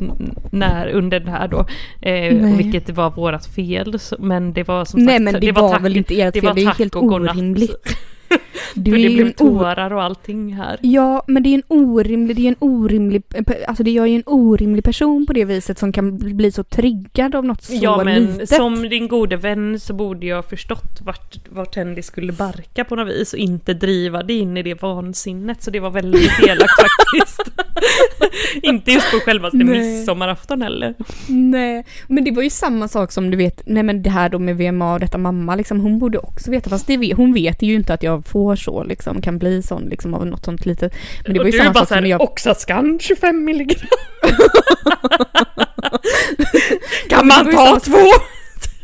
[0.53, 1.59] när under det här då.
[2.03, 2.57] Eh, Nej.
[2.57, 3.99] vilket var vårat fel.
[4.19, 6.49] Men det var som Nej sagt, men det, var, tack- väl inte ert det fel,
[6.49, 7.03] var det är helt och
[8.33, 8.43] orimligt.
[8.75, 10.79] För Du det är blev en tårar och allting här.
[10.83, 13.23] Ja, men det är en orimlig, det är en orimlig,
[13.69, 17.35] alltså det gör ju en orimlig person på det viset som kan bli så triggad
[17.35, 18.49] av något så Ja men litet.
[18.49, 23.09] som din gode vän så borde jag förstått vart, vart det skulle barka på något
[23.09, 25.63] vis och inte driva det in i det vansinnet.
[25.63, 27.43] Så det var väldigt elakt faktiskt.
[28.63, 29.67] inte just på självaste Nej.
[29.67, 30.95] midsommarafton heller.
[31.29, 34.39] Nej, men det var ju samma sak som du vet, nej men det här då
[34.39, 37.75] med VMA och detta mamma liksom, hon borde också veta, fast det, hon vet ju
[37.75, 40.95] inte att jag får så liksom, kan bli sån liksom av något sånt litet.
[41.25, 42.21] Men det var och ju du är samma bara såhär, jag...
[42.21, 43.89] Oxascan 25 milligram.
[47.09, 48.07] Kan man ta två?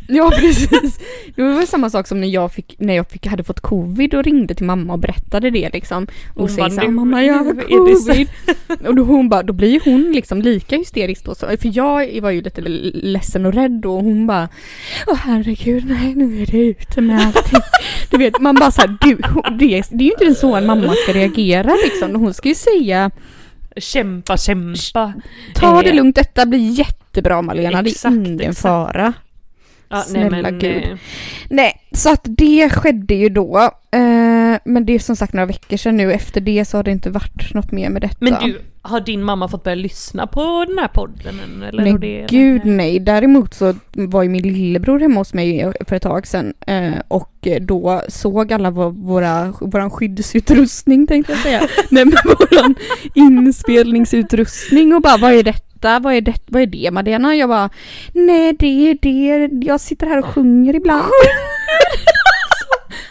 [0.11, 0.99] Ja precis.
[1.37, 4.15] Det var ju samma sak som när jag fick, när jag fick, hade fått covid
[4.15, 6.05] och ringde till mamma och berättade det liksom.
[6.35, 8.29] Och Hon säger såhär, "Nu- mamma jag har är det så." covid.
[8.89, 11.35] Och då hon bara, då blir hon liksom lika hysterisk då.
[11.35, 12.61] För jag var ju lite
[12.95, 14.49] ledsen och rädd och hon bara,
[15.07, 17.61] åh herregud nej nu är det ute med allting.
[18.11, 19.17] Du vet man bara såhär, du,
[19.59, 22.15] det, det är ju inte så en mamma ska reagera liksom.
[22.21, 23.11] Hon ska ju säga,
[23.77, 25.13] Kämpa, kämpa.
[25.55, 28.59] ta det Eh, lugnt detta blir jättebra Malena, det är Exakt, ingen exakt.
[28.61, 29.13] fara.
[29.91, 30.65] Ja, Snälla Gud.
[30.65, 30.97] eh,
[31.51, 33.59] Nej, så att det skedde ju då.
[33.91, 36.13] Eh, men det är som sagt några veckor sedan nu.
[36.13, 38.17] Efter det så har det inte varit något mer med detta.
[38.21, 41.63] Men du, har din mamma fått börja lyssna på den här podden?
[41.69, 43.01] Eller Nej det, gud nej.
[43.01, 46.55] Däremot så var ju min lillebror hemma hos mig för ett tag sedan.
[46.67, 51.61] Eh, och då såg alla vår, våra, våran skyddsutrustning tänkte jag säga.
[51.91, 52.75] nej men våran
[53.15, 55.99] inspelningsutrustning och bara vad är detta?
[55.99, 57.37] Vad är det, vad är det Madena?
[57.37, 57.71] Jag bara,
[58.13, 61.05] nej det är det, jag sitter här och sjunger ibland.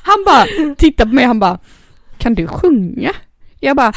[0.01, 1.59] han bara, tittar på mig han bara,
[2.17, 3.11] kan du sjunga?
[3.59, 3.93] Jag bara,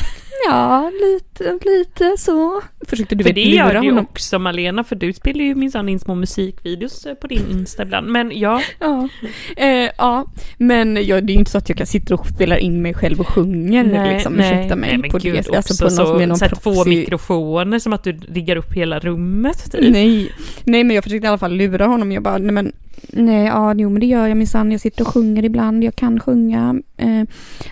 [0.48, 2.62] ja lite, lite så.
[2.86, 4.04] Försökte du För det gör du ju honom.
[4.10, 8.06] också Malena, för du spelar ju minsann in små musikvideos eh, på din Insta ibland.
[8.08, 9.08] Men ja, Ja,
[9.56, 10.24] eh, ja.
[10.58, 12.94] men jag, det är ju inte så att jag kan sitta och spela in mig
[12.94, 14.98] själv och sjunger liksom, ursäkta mig.
[14.98, 18.04] nej, på gud, det, alltså på någon så, någon så här två mikrofoner som att
[18.04, 19.92] du riggar upp hela rummet typ.
[19.92, 20.32] Nej,
[20.64, 22.12] nej men jag försökte i alla fall lura honom.
[22.12, 22.72] Jag bara, nej men,
[23.08, 24.72] nej ja, jo men det gör jag minsann.
[24.72, 26.80] Jag sitter och sjunger ibland, jag kan sjunga.
[26.96, 27.22] Eh,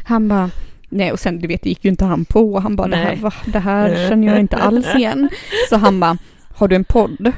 [0.05, 0.51] han bara,
[0.89, 2.59] nej och sen du vet, det gick ju inte han på.
[2.61, 5.29] Han bara, det här, va, det här känner jag inte alls igen.
[5.71, 6.19] Så han bara,
[6.55, 7.33] har du en podd?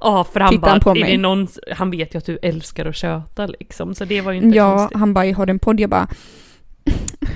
[0.00, 1.16] Ja, för han Tittar bara, han på är mig?
[1.16, 4.56] någon, han vet ju att du älskar att köta liksom, så det var ju inte
[4.56, 4.98] Ja, konstigt.
[4.98, 5.80] han bara, har du en podd?
[5.80, 6.08] Jag bara,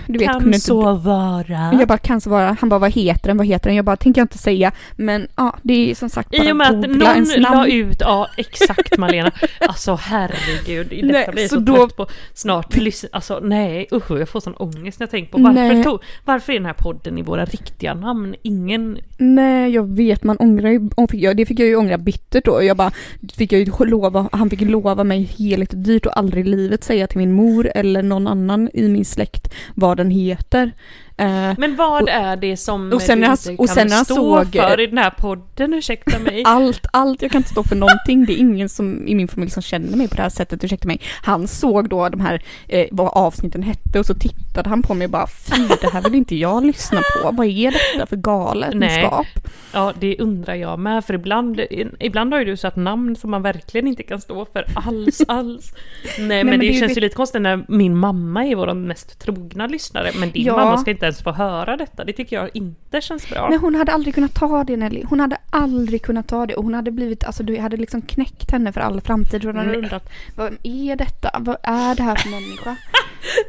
[0.06, 1.70] du vet, kan kunde inte så vara.
[1.78, 3.76] Jag bara kan så vara, han bara vad heter den, vad heter den?
[3.76, 6.56] Jag bara tänker jag inte säga men ja det är som sagt bara I och
[6.56, 7.70] med att någon ens la namn.
[7.72, 12.74] ut, ja exakt Malena, alltså herregud, detta Nej, blir så så, då- trött på snart.
[13.12, 16.56] Alltså nej, usch jag får sån ångest när jag tänker på varför, tog, varför är
[16.56, 18.34] den här podden i våra riktiga namn?
[18.42, 22.62] Ingen, Nej jag vet man ångrar ju, det fick jag ju ångra bittert då.
[22.62, 22.90] Jag bara
[23.36, 26.84] fick jag ju lova, han fick lova mig heligt och dyrt och aldrig i livet
[26.84, 30.72] säga till min mor eller någon annan i min släkt vad den heter.
[31.18, 34.04] Eh, men vad Och- är det som och sen du inte och kan sen han
[34.04, 36.42] stå såg- för i den här podden, ursäkta mig?
[36.46, 38.24] allt, allt, jag kan inte stå för någonting.
[38.26, 40.88] Det är ingen som i min familj som känner mig på det här sättet, ursäkta
[40.88, 41.00] mig.
[41.22, 45.04] Han såg då de här, eh, vad avsnitten hette och så tittade han på mig
[45.04, 47.30] och bara fy det här vill inte jag lyssna på.
[47.32, 49.26] Vad är detta för galenskap?
[49.72, 51.60] Ja, det undrar jag med, för ibland,
[52.00, 55.72] ibland har ju du satt namn som man verkligen inte kan stå för alls, alls.
[56.18, 59.18] Nej, men, men det, det känns ju lite konstigt när min mamma är vår mest
[59.20, 60.56] trogna lyssnare, men din Ja.
[60.56, 62.04] mamma ska inte ens få höra detta.
[62.04, 63.50] Det tycker jag inte känns bra.
[63.50, 65.02] Men hon hade aldrig kunnat ta det Nelly.
[65.08, 68.50] Hon hade aldrig kunnat ta det och hon hade blivit, alltså du hade liksom knäckt
[68.50, 69.44] henne för all framtid.
[69.44, 71.30] Hon hade undrat, vad är detta?
[71.38, 72.76] Vad är det här för människa?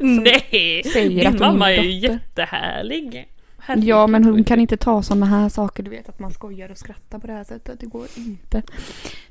[0.00, 0.82] Nej!
[0.92, 3.28] säger Din mamma är ju jättehärlig.
[3.68, 3.88] Herregud.
[3.88, 6.78] Ja men hon kan inte ta sådana här saker, du vet att man skojar och
[6.78, 7.80] skrattar på det här sättet.
[7.80, 8.62] Det går inte.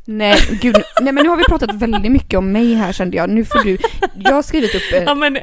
[0.05, 3.29] Nej gud, nej men nu har vi pratat väldigt mycket om mig här kände jag.
[3.29, 3.77] Nu får du,
[4.15, 5.37] jag har skrivit upp eh, Ja men,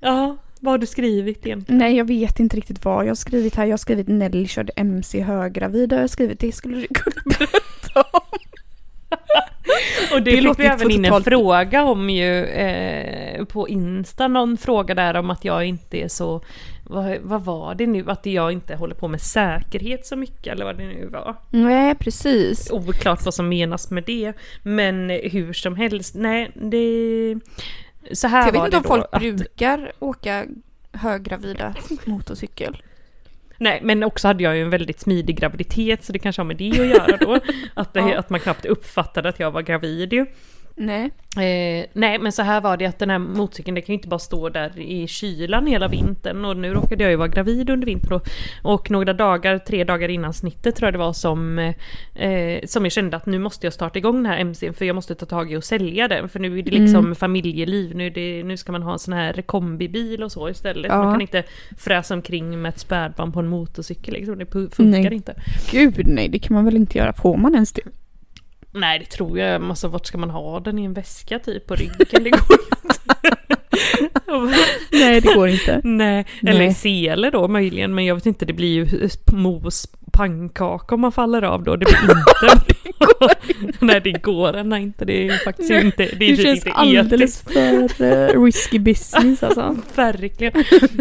[0.00, 1.78] ja, vad har du skrivit egentligen?
[1.78, 3.64] Nej jag vet inte riktigt vad jag har skrivit här.
[3.64, 6.40] Jag har skrivit Nelly körde MC höggravid har jag skrivit.
[6.40, 8.20] Det skulle du kunna berätta om.
[10.12, 14.28] Och det, Det fick vi även in en totalt- fråga om ju eh, på Insta,
[14.28, 16.40] någon fråga där om att jag inte är så,
[16.84, 20.64] vad, vad var det nu, att jag inte håller på med säkerhet så mycket eller
[20.64, 21.34] vad det nu var.
[21.50, 22.70] Nej precis.
[22.70, 27.34] Oklart vad som menas med det, men hur som helst, nej det...
[28.12, 30.46] Så här Jag vet inte om folk att, brukar åka
[30.92, 32.82] höggravida motorcykel.
[33.58, 36.56] Nej, men också hade jag ju en väldigt smidig graviditet så det kanske har med
[36.56, 37.40] det att göra då.
[37.74, 38.18] Att, det, Ja.
[38.18, 40.26] att man knappt uppfattade att jag var gravid ju.
[40.76, 41.10] Nej.
[41.36, 44.08] Eh, nej men så här var det att den här motorcykeln det kan ju inte
[44.08, 47.86] bara stå där i kylan hela vintern och nu råkade jag ju vara gravid under
[47.86, 48.28] vintern och,
[48.62, 51.58] och några dagar, tre dagar innan snittet tror jag det var som,
[52.14, 54.94] eh, som jag kände att nu måste jag starta igång den här MCn för jag
[54.94, 57.14] måste ta tag i och sälja den för nu är det liksom Mm.
[57.14, 60.90] familjeliv, nu, det, nu ska man ha en sån här kombibil och så istället.
[60.90, 61.02] Ja.
[61.02, 61.42] Man kan inte
[61.78, 65.14] fräsa omkring med ett spädbarn på en motorcykel liksom, det funkar Nej.
[65.14, 65.34] inte.
[65.70, 67.12] Gud nej, det kan man väl inte göra.
[67.12, 67.82] Får man ens det?
[68.74, 71.74] Nej det tror jag, alltså vart ska man ha den i en väska typ på
[71.74, 71.96] ryggen?
[72.24, 72.94] Det går inte.
[74.92, 75.80] Nej det går inte.
[75.84, 76.54] Nej, Nej.
[76.54, 81.12] eller sele då möjligen, men jag vet inte, det blir ju mos pannkaka om man
[81.12, 81.76] faller av då.
[81.76, 82.74] Det blir inte...
[83.80, 85.04] Nej, det går nej, inte.
[85.04, 85.96] Det är faktiskt inte...
[85.96, 88.02] Det, är Det typ känns inte alldeles för
[88.36, 89.76] uh, risky business alltså.
[89.94, 90.52] Verkligen.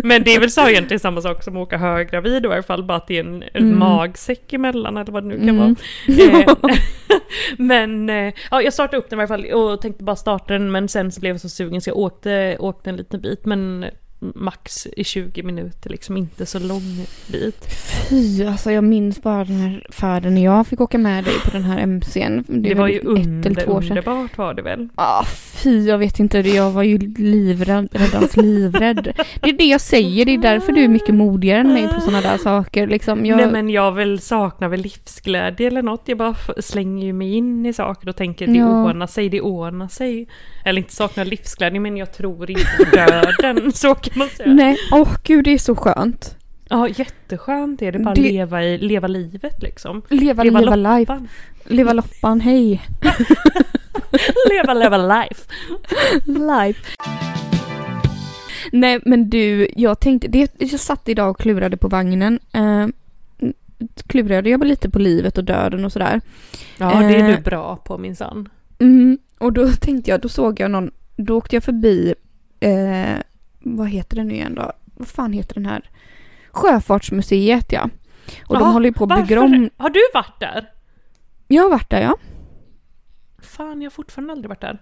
[0.04, 2.84] Men det är väl så egentligen samma sak som att åka höggravid i alla fall
[2.84, 3.80] bara att det är en, en Mm.
[3.80, 5.58] magsäck emellan eller vad det nu kan Mm.
[5.58, 6.74] vara.
[6.74, 6.78] Eh,
[7.58, 10.72] men eh, ja, jag startade upp den i alla fall och tänkte bara starta den
[10.72, 13.86] men sen så blev jag så sugen så jag åkte, åkte en liten bit men
[14.36, 17.66] max i 20 minuter liksom, inte så lång bit.
[18.10, 21.52] Fy, alltså jag minns bara den här färden när jag fick åka med dig på
[21.52, 22.44] den här MCn.
[22.48, 24.90] Det, är var ju ett under, eller två underbart var det väl?
[24.96, 26.40] Ah, fy, jag vet inte.
[26.40, 29.14] Jag var ju livrädd, räddans livrädd.
[29.42, 32.02] Det är det jag säger, det är därför du är mycket modigare än mig på
[32.02, 32.88] sådana där saker.
[32.88, 36.02] Liksom, jag, Nej men jag väl saknar väl livsglädje eller något.
[36.06, 38.84] Jag bara slänger ju mig in i saker och tänker det Ja.
[38.84, 40.28] ordnar sig, det ordnar sig.
[40.66, 44.54] Eller inte saknar livsglädje men jag tror inte på döden, så kan man säga.
[44.54, 46.36] Nej, åh gud det är så skönt.
[46.70, 50.02] Ja jätteskönt är det bara Det- leva, i, leva livet liksom.
[50.10, 51.20] Leva, Leva leva, life.
[51.66, 52.82] Leva loppan, hej.
[54.50, 55.42] leva, leva life.
[56.26, 56.80] life.
[58.72, 62.40] Nej men du, jag tänkte, det, jag satt idag och klurade på vagnen.
[62.54, 62.88] Eh,
[64.08, 66.22] klurade jag lite på livet och döden och sådär.
[66.78, 67.36] Ja, det är Eh.
[67.36, 68.50] du bra på minsann.
[68.80, 72.14] Mm, och då tänkte jag, då såg jag någon, då åkte jag förbi,
[72.60, 73.18] eh,
[73.64, 74.72] vad heter det nu igen då?
[74.86, 75.90] Vad fan heter den här?
[76.52, 77.90] Sjöfartsmuseet ja.
[78.48, 79.56] Och de Ja, håller ju på att bygga Varför?
[79.56, 79.70] om.
[79.78, 80.70] Har du varit där?
[81.48, 82.16] Jag har varit där ja.
[83.42, 84.82] Fan, jag har fortfarande aldrig varit där.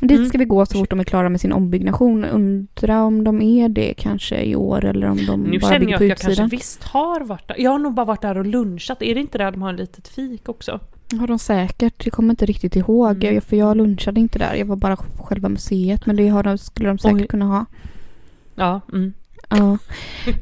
[0.00, 0.28] Dit Mm.
[0.28, 2.24] ska vi gå så fort de är klara med sin ombyggnation.
[2.24, 5.92] Undra om de är det kanske i år eller om de Nu bara känner bygger
[5.92, 6.48] jag på att jag kanske utsidan.
[6.48, 7.56] visst har varit där.
[7.58, 9.02] Jag har nog bara varit där och lunchat.
[9.02, 10.80] Är det inte där de har en litet fik också?
[11.20, 12.06] Har de säkert.
[12.06, 13.24] Jag kommer inte riktigt ihåg.
[13.24, 13.34] Mm.
[13.34, 14.54] Jag- För jag lunchade inte där.
[14.54, 16.06] Jag var bara på själva museet.
[16.06, 17.26] Men det har de, skulle de säkert Oj.
[17.26, 17.66] kunna ha.
[18.58, 18.80] Ja.
[18.92, 19.12] Mm.
[19.48, 19.78] Ja.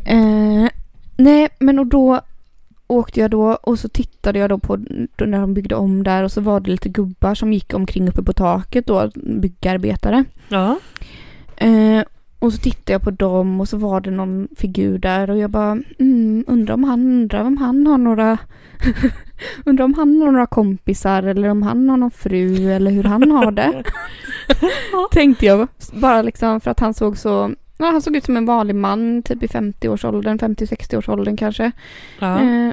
[0.04, 0.68] Eh,
[1.16, 2.20] nej, men och då
[2.86, 4.76] åkte jag då och så tittade jag då på
[5.18, 8.22] när de byggde om där och så var det lite gubbar som gick omkring uppe
[8.22, 10.24] på taket då, byggarbetare.
[10.48, 10.78] Ja.
[11.56, 12.02] Eh,
[12.38, 15.50] och så tittade jag på dem och så var det någon figur där och jag
[15.50, 18.38] bara mm, undrar om han undrar om han har några
[19.64, 23.30] undrar om han har några kompisar eller om han har någon fru eller hur han
[23.30, 23.84] har det.
[25.12, 28.46] Tänkte jag bara liksom för att han såg så Ja, han såg ut som en
[28.46, 31.72] vanlig man, typ i 50-årsåldern, 50-60-årsåldern kanske.
[32.18, 32.40] ja.
[32.40, 32.72] Eh,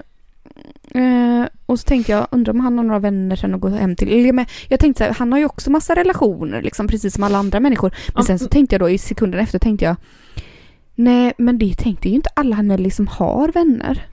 [1.04, 3.96] eh, och så tänkte jag, undrar om han har några vänner sen att gå hem
[3.96, 4.34] till.
[4.34, 7.38] Men Jag tänkte så här, han har ju också massa relationer, liksom, precis som alla
[7.38, 7.96] andra människor.
[8.16, 9.96] Men sen så tänkte jag då i sekunden efter, tänkte jag,
[10.96, 14.06] nej men det tänkte ju inte alla Nelly som har vänner.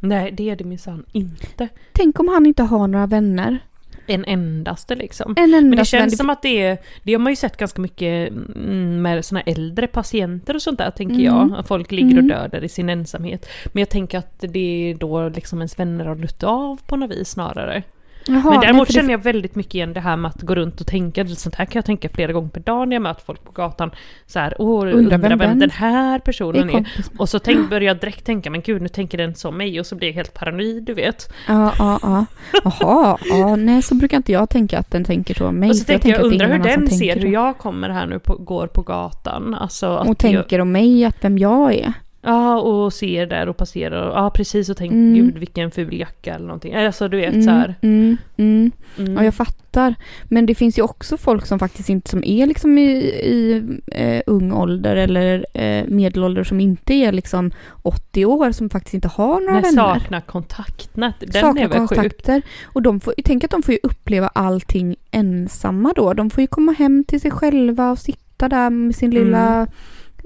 [0.00, 1.68] Nej, det är det minsann inte.
[1.92, 3.58] Tänk om han inte har några vänner.
[4.08, 5.34] En endaste liksom.
[5.36, 7.80] En enda Men det känns som att det är, det har man ju sett ganska
[7.82, 11.24] mycket mm, med såna äldre patienter och sånt där tänker Mm.
[11.24, 11.52] jag.
[11.58, 12.28] Att folk ligger och Mm.
[12.28, 13.48] dör där i sin ensamhet.
[13.72, 17.10] Men jag tänker att det är då liksom ens vänner har dött av på något
[17.10, 17.82] vis snarare.
[18.28, 20.86] Jaha, Men däremot känner jag väldigt mycket igen det här med att gå runt och
[20.86, 23.52] tänka, sånt här kan jag tänka flera gånger per dag när jag möter folk på
[23.52, 23.90] gatan.
[24.26, 26.72] Så här, åh, undrar, vem, vem den här är personen är.
[26.72, 26.86] med.
[27.18, 29.86] Och så tänk, börjar jag direkt tänka, men gud nu tänker den som mig och
[29.86, 31.32] så blir jag helt paranoid, du vet.
[31.48, 32.26] Ja, ja, ja.
[32.64, 35.70] Jaha, ja, nej så brukar inte jag tänka att den tänker så om mig.
[35.70, 38.36] och så tänker jag, är undrar hur den ser hur jag kommer här nu på,
[38.36, 39.54] går på gatan.
[39.54, 41.92] Alltså Och jag, tänker om mig att vem jag är.
[42.28, 45.14] Ja, och ser där och passerar och ja precis och tänker Mm.
[45.14, 46.74] gud vilken ful jacka eller någonting.
[46.74, 47.74] Alltså du vet så här.
[47.80, 48.70] Mm, mm.
[48.98, 49.14] Mm.
[49.16, 49.94] Ja, jag fattar.
[50.24, 54.22] Men det finns ju också folk som faktiskt inte som är liksom i, i eh,
[54.26, 57.50] ung ålder eller eh, medelålder som inte är liksom
[57.82, 59.94] 80 år som faktiskt inte har några Nej, vänner.
[59.94, 61.14] saknar kontaktnät.
[61.20, 61.88] Den saknar är väl sjuk.
[61.88, 62.42] kontakter.
[62.64, 66.12] Och de får, tänk att de får ju uppleva allting ensamma då.
[66.14, 69.24] De får ju komma hem till sig själva och sitta där med sin Mm.
[69.24, 69.66] lilla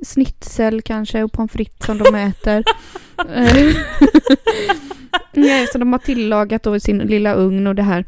[0.03, 2.65] snitsel kanske och pommes frites som de äter.
[3.29, 3.77] Eh,
[5.33, 8.05] nej, så de har tillagat då i sin lilla ugn och det här.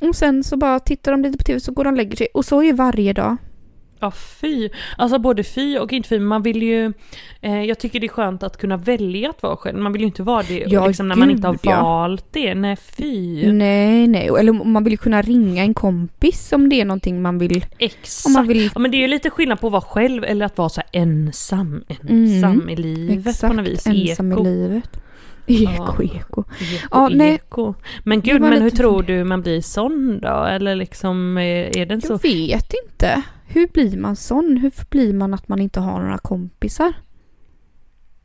[0.00, 2.26] Och sen så bara tittar de lite på tv så går de och lägger sig.
[2.34, 3.36] Och så är varje dag.
[4.02, 4.68] Ja fy.
[4.98, 6.18] Alltså både fy och inte fy.
[6.20, 6.92] Man vill ju...
[7.40, 9.78] Eh, jag tycker det är skönt att kunna välja att vara själv.
[9.78, 11.82] Man vill ju inte vara det Ja, liksom, när man inte har gud, ja.
[11.82, 12.54] valt det.
[12.54, 13.52] Nej fy.
[13.52, 14.26] Nej, nej.
[14.38, 17.64] Eller man vill ju kunna ringa en kompis om det är någonting man vill.
[17.78, 18.26] Exakt.
[18.26, 20.46] Om man vill Ja men det är ju lite skillnad på att vara själv eller
[20.46, 21.84] att vara så ensam.
[22.08, 23.86] Ensam Mm, i livet exakt, på något vis.
[23.86, 24.40] ensam Eko.
[24.40, 24.90] i livet.
[25.46, 26.04] Eko, eko.
[26.04, 26.44] Eko,
[26.90, 27.34] Ja, nej.
[27.34, 27.74] eko.
[28.04, 30.44] Men gud, men hur tror du man blir sån då?
[30.44, 32.12] Eller liksom, är, är den så...
[32.12, 33.22] Jag vet inte.
[33.52, 34.56] Hur blir man sån?
[34.56, 36.92] Hur blir man att man inte har några kompisar?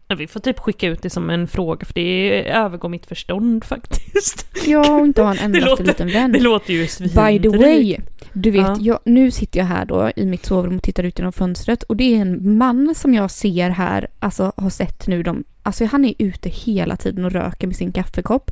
[0.08, 3.64] Ja, Vi får typ skicka ut det som en fråga, för det övergår mitt förstånd
[3.64, 4.48] faktiskt.
[4.68, 6.32] Jag och inte ha en endaste liten vän.
[6.32, 7.98] Det låter ju By the way,
[8.34, 8.78] du vet, Ja.
[8.80, 11.96] jag, nu sitter jag här då i mitt sovrum och tittar ut genom fönstret och
[11.98, 16.06] det är en man som jag ser här, alltså har sett nu de, alltså han
[16.06, 18.52] är ute hela tiden och röker med sin kaffekopp.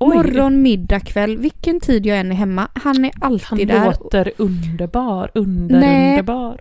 [0.00, 0.16] Oj.
[0.16, 3.84] Morgon, middag, kväll, vilken tid jag än är hemma, han är Han alltid där.
[3.84, 6.10] låter underbar, under Nej.
[6.10, 6.60] underbar.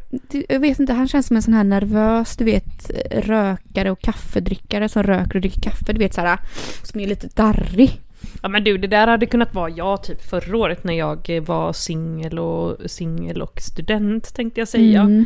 [0.50, 4.90] Jag vet inte, han känns som en sån här nervös, du vet, rökare och kaffedrickare
[4.90, 6.40] som röker och dricker kaffe, du vet såhär,
[6.84, 8.00] som är lite darrig.
[8.42, 11.74] Ja men du, det där hade kunnat vara jag typ förra året när jag var
[11.74, 15.02] singel och, singel och student tänkte jag säga.
[15.02, 15.26] Mm.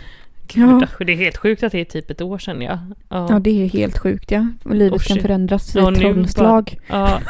[0.54, 0.64] Gud,
[1.00, 1.06] Ja.
[1.06, 2.80] Det är helt sjukt att det är typ ett år sedan ja.
[3.10, 4.48] Ja, Ja, det är helt sjukt ja.
[4.64, 6.78] Och livet Oh, kan förändras i Ja, trollslag.
[6.88, 7.20] ja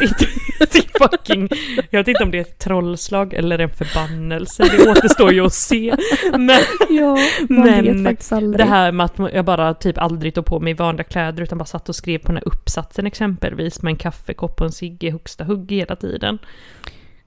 [0.59, 1.49] det är fucking...
[1.89, 4.63] Jag vet inte om det är ett trollslag eller en förbannelse.
[4.77, 5.95] Det återstår ju att se.
[6.31, 7.17] Men Ja,
[7.49, 8.57] man Men vet faktiskt aldrig.
[8.57, 11.65] det här med att jag bara typ aldrig tog på mig vanliga kläder utan bara
[11.65, 15.09] satt och skrev på den här uppsatsen exempelvis med en kaffekopp och en cigg i
[15.09, 16.37] högsta hugg hela tiden.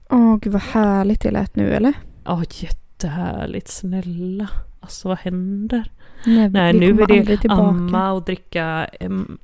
[0.09, 1.93] Åh, gud vad härligt det lät nu eller?
[2.25, 3.67] Ja, jättehärligt.
[3.67, 4.47] Snälla.
[4.81, 5.91] Alltså vad händer?
[6.25, 8.89] Nej, Nej, nu är det amma och dricka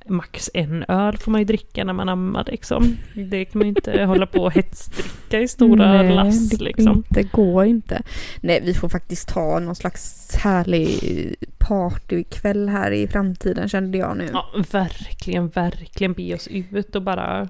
[0.06, 2.96] max en öl får man ju dricka när man ammar liksom.
[3.14, 7.04] Det kan man ju inte hålla på och hetsdricka i stora Nej, lass det, liksom.
[7.08, 8.02] Det går inte.
[8.40, 14.28] Nej, vi får faktiskt ta någon slags härlig partykväll här i framtiden kände jag nu.
[14.32, 17.48] Ja, verkligen, verkligen be oss ut och bara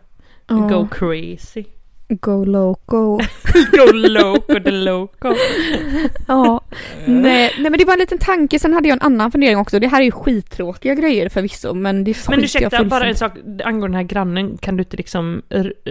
[0.49, 0.57] Ja.
[0.57, 1.65] Go crazy.
[2.09, 3.17] Go loco.
[3.73, 5.35] Go loco the loco.
[6.27, 6.61] Ja.
[7.07, 9.79] nej, nej men det var en liten tanke, sen hade jag en annan fundering också.
[9.79, 13.33] Det här är ju skittråkiga grejer förvisso men det skiter Men ursäkta, bara en sak
[13.65, 14.59] angående den här grannen.
[14.59, 15.43] Kan du inte liksom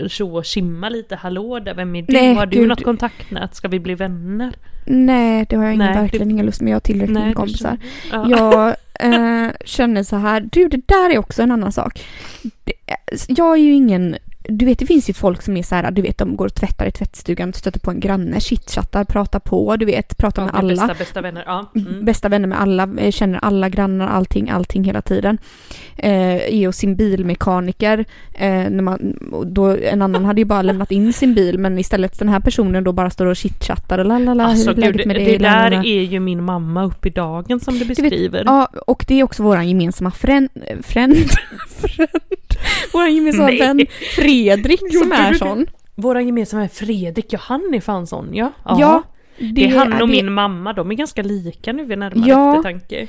[0.09, 1.15] så och simma lite?
[1.15, 2.13] Hallå där, vem är du?
[2.13, 2.67] Nej, Har du gud.
[2.67, 3.55] något kontaktnät?
[3.55, 4.53] Ska vi bli vänner?
[4.85, 6.71] Nej, det har jag ingen, Nej, verkligen ingen lust med.
[6.71, 7.77] Jag har tillräckligt med kompisar.
[8.11, 8.29] Ja.
[8.29, 8.75] Jag
[9.13, 12.05] eh, känner så här, du det där är också en annan sak.
[12.63, 12.73] Det,
[13.27, 14.17] jag är ju ingen,
[14.49, 16.55] du vet det finns ju folk som är så här, du vet de går och
[16.55, 20.57] tvättar i tvättstugan, stöter på en granne, chitchattar, pratar på, du vet, pratar med Ja,
[20.57, 20.69] alla.
[20.87, 21.43] Bästa, bästa vänner.
[21.45, 21.71] Ja.
[21.75, 22.05] Mm.
[22.05, 25.37] Bästa vänner med alla, eh, känner alla grannar, allting, allting hela tiden.
[25.97, 28.05] Eh, är hos sin bilmekaniker.
[28.33, 32.19] Eh, när man, då, en annan hade ju bara lämnat in sin bil men istället
[32.19, 34.97] den här personen då bara står och chitchattar och lalala, Alltså hur är gud, läget
[34.97, 35.37] det, med det dig?
[35.37, 35.83] där lalala.
[35.83, 38.43] är ju min mamma upp i dagen som du vet, beskriver.
[38.45, 40.49] Ja, och det är också våran gemensamma fränd,
[40.83, 41.15] fränd,
[41.67, 42.09] fränd
[42.93, 43.59] våran gemensamma Nej.
[43.59, 43.85] vän
[44.15, 45.37] Fredrik som är det?
[45.37, 45.67] sån.
[45.95, 48.51] Våra gemensamma är Fredrik, ja han är fan sån ja.
[48.65, 49.03] Ja,
[49.37, 52.51] det, är han och det- min mamma, de är ganska lika nu vid närmare Ja.
[52.57, 53.07] eftertanke.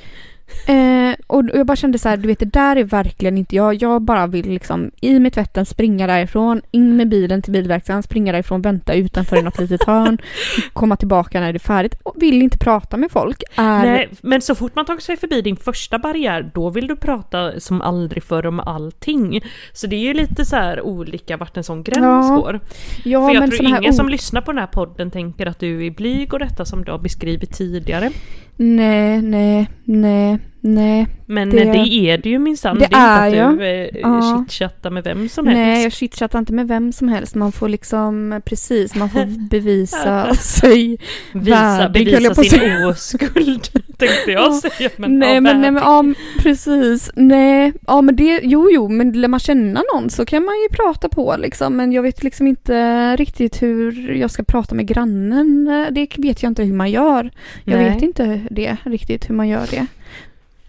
[0.67, 3.81] Eh, och jag bara kände så här, du vet det där är verkligen inte jag.
[3.81, 8.31] Jag bara vill liksom i med tvätten, springa därifrån, in med bilen till bilverkstaden, springa
[8.31, 10.17] därifrån, vänta utanför i något litet hörn,
[10.73, 11.95] komma tillbaka när det är färdigt.
[12.03, 13.43] Och vill inte prata med folk.
[13.55, 16.95] Är, Nej, men så fort man tagit sig förbi din första barriär, då vill du
[16.95, 19.41] prata som aldrig förr om allting.
[19.73, 22.59] Så det är ju lite så här olika vart en sån gräns Ja, går.
[23.05, 25.45] ja, För jag men tror såna här ingen som lyssnar på den här podden tänker
[25.45, 28.11] att du är blyg och detta som du har beskrivit tidigare.
[28.59, 28.87] Nē,
[29.23, 29.43] nē,
[29.87, 30.15] nē,
[30.61, 31.07] nej.
[31.25, 31.77] Men Det- det,
[32.11, 32.79] är det ju minsann.
[32.79, 34.45] Det Det, är inte att du eh, Ja.
[34.49, 35.83] chitchattar med vem som Nej, helst.
[35.83, 37.35] jag chitchattar inte med vem som helst.
[37.35, 40.97] Man får liksom, precis, man får bevisa sig
[41.33, 43.63] Visa, värdig, bevisa sin oskuld,
[43.97, 44.61] tänkte jag Ja.
[44.77, 44.89] säga.
[44.97, 46.03] Men, nej ja, men, nej men ja,
[46.39, 47.11] precis.
[47.15, 50.69] Nej, ja men det, jo jo men lär man känna någon så kan man ju
[50.75, 51.75] prata på liksom.
[51.77, 55.65] Men jag vet liksom inte riktigt hur jag ska prata med grannen.
[55.91, 57.31] Det vet jag inte hur man gör.
[57.63, 57.89] Jag Nej.
[57.93, 59.85] vet inte det riktigt hur man gör det.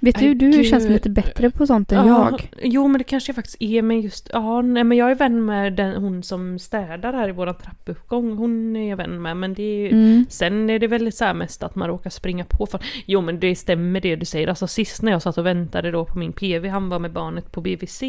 [0.03, 0.67] Vet du, du gud.
[0.67, 2.51] känns lite bättre på sånt än Ja, jag.
[2.63, 5.45] Jo men det kanske jag faktiskt är men just, ja nej men jag är vän
[5.45, 8.37] med den, hon som städar här i våran trappuppgång.
[8.37, 10.27] Hon är jag vän med men det är Mm.
[10.29, 13.57] Sen är det väl så mest att man råkar springa på för Jo men det
[13.57, 14.49] stämmer det du säger.
[14.49, 17.53] Alltså sist när jag satt och väntade då på min PV, han var med barnet
[17.53, 18.03] på BVC.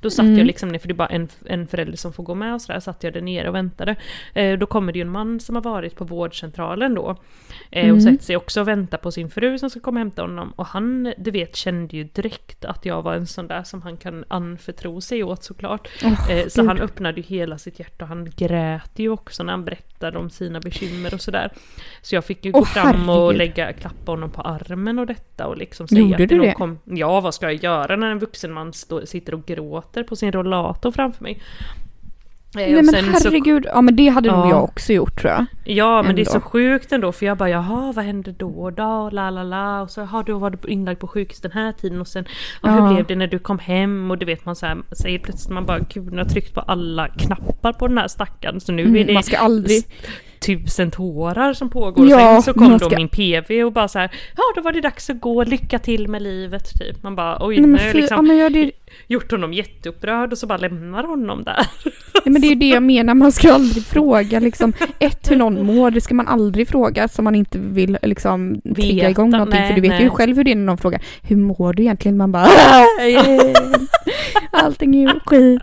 [0.00, 0.38] Då satt Mm.
[0.38, 2.60] jag liksom ner, för det är bara en, en förälder som får gå med och
[2.62, 3.96] sådär, satt jag där nere och väntade.
[4.34, 7.16] Eh, då kommer det ju en man som har varit på vårdcentralen då.
[7.70, 7.96] Eh, Mm.
[7.96, 10.52] Och sätter sig också och väntar på sin fru som ska komma och hämta honom.
[10.56, 13.96] Och han, du vet, kände ju direkt att jag var en sån där som han
[13.96, 15.88] kan anförtro sig åt såklart.
[16.04, 19.52] Åh, Eh, så han öppnade ju hela sitt hjärta och han grät ju också när
[19.52, 21.52] han berättade om sina bekymmer och sådär.
[22.02, 23.38] Så jag fick ju gå Åh, fram och herregud.
[23.38, 26.52] lägga, klappa honom på armen och detta och liksom säga Gjorde att du det?
[26.52, 30.16] Kom, ja, vad ska jag göra när en vuxen man står, sitter och gråter på
[30.16, 31.42] sin rollator framför mig?
[32.56, 34.50] Eh, Nej men sen så- herregud, ja men det hade nog Ja.
[34.50, 35.46] jag också gjort tror jag.
[35.64, 36.32] Ja men det är ändå.
[36.32, 39.10] så sjukt ändå för jag bara jaha vad hände då då?
[39.12, 42.08] La la la och så har du varit inlagd på sjukhus den här tiden och
[42.08, 42.24] sen
[42.62, 44.10] ja, hur blev det när du kom hem?
[44.10, 46.60] Och du vet man så här, säger plötsligt man bara gud nu har tryckt på
[46.60, 49.84] alla knappar på den här stackaren så nu är Mm, det man ska aldrig...
[50.46, 52.02] tusen tårar som pågår.
[52.04, 54.42] Och Ja, sen så kom man då ska- min PV och bara så här ja
[54.56, 57.02] då var det dags att gå, lycka till med livet typ.
[57.02, 58.70] Man bara oj Nej, nu men jag fy, ja, liksom men jag, det,
[59.06, 61.66] gjort honom jätteupprörd och så bara lämnar honom där.
[62.24, 65.36] Nej, men det är ju det jag menar, man ska aldrig fråga liksom ett hur
[65.36, 69.60] någon mår, det ska man aldrig fråga som man inte vill liksom trigga igång någonting.
[69.60, 70.02] nej, för du vet nej.
[70.02, 72.16] ju själv hur det är när någon frågar hur mår du egentligen?
[72.16, 72.48] Man bara
[74.50, 75.62] allting är ju skit.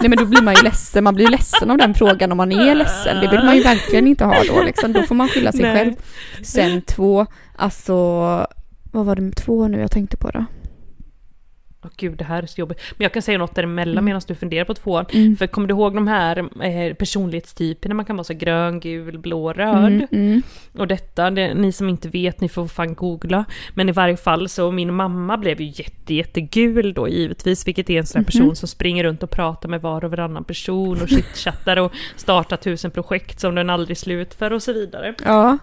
[0.00, 2.36] Nej men då blir man ju ledsen, man blir ju ledsen av den frågan om
[2.36, 3.20] man är ledsen.
[3.20, 4.92] Det vill man ju verkligen inte ha då liksom.
[4.92, 5.74] Då får man skylla sig Nej.
[5.76, 5.94] själv.
[6.42, 7.94] Sen två, alltså
[8.92, 10.44] vad var det med två nu jag tänkte på då?
[11.84, 12.78] Åh gud det här är så jobbigt.
[12.96, 14.04] Men jag kan säga något däremellan Mm.
[14.04, 15.04] medan du funderar på tvåan.
[15.12, 15.36] Mm.
[15.36, 17.94] För kommer du ihåg de här eh, personlighetstyperna?
[17.94, 19.86] Man kan vara så grön, gul, blå, röd.
[19.86, 20.42] Mm, mm.
[20.78, 23.44] Och detta, det, ni som inte vet, ni får fan googla.
[23.74, 27.98] Men i varje fall så min mamma blev ju jätte, jättegul då givetvis, vilket är
[27.98, 28.26] en sån här Mhm.
[28.26, 32.56] person som springer runt och pratar med var och varannan person och chitchattar och startar
[32.56, 35.14] tusen projekt som den aldrig slutför och så vidare.
[35.24, 35.58] Ja.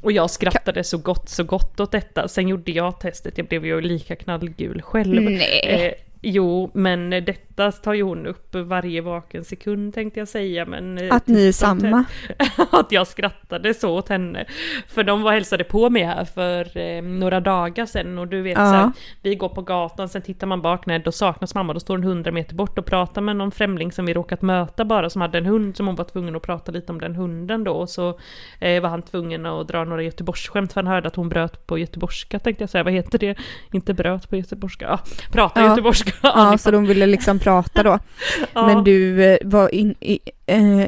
[0.00, 2.28] Och jag skrattade så gott, så gott åt detta.
[2.28, 5.22] Sen gjorde jag testet, jag blev ju lika knallgul själv.
[5.22, 6.06] Nej.
[6.22, 10.66] Jo, men detta tar ju hon upp varje vaken sekund tänkte jag säga.
[10.66, 12.04] Men, eh, Att ni är samma.
[12.70, 14.44] att jag skrattade så åt henne.
[14.88, 18.58] För de var hälsade på mig här för eh, några dagar sedan och du vet
[18.58, 18.64] Ja.
[18.66, 18.90] så här,
[19.22, 22.04] vi går på gatan, sen tittar man bak när då saknas mamma, då står hon
[22.04, 25.38] 100 meter bort och pratar med någon främling som vi råkat möta bara som hade
[25.38, 28.18] en hund som hon var tvungen att prata lite om den hunden då och så
[28.60, 31.78] eh, var han tvungen att dra några göteborgsskämt för han hörde att hon bröt på
[31.78, 33.38] göteborgska tänkte jag säga, vad heter det?
[33.72, 34.98] Inte bröt på göteborgska, ja,
[35.32, 35.68] prata Ja.
[35.68, 36.09] göteborgska.
[36.22, 37.98] Ja, så de ville liksom prata då.
[38.52, 38.66] Ja.
[38.66, 40.18] Men du eh, var in i...
[40.46, 40.86] Eh,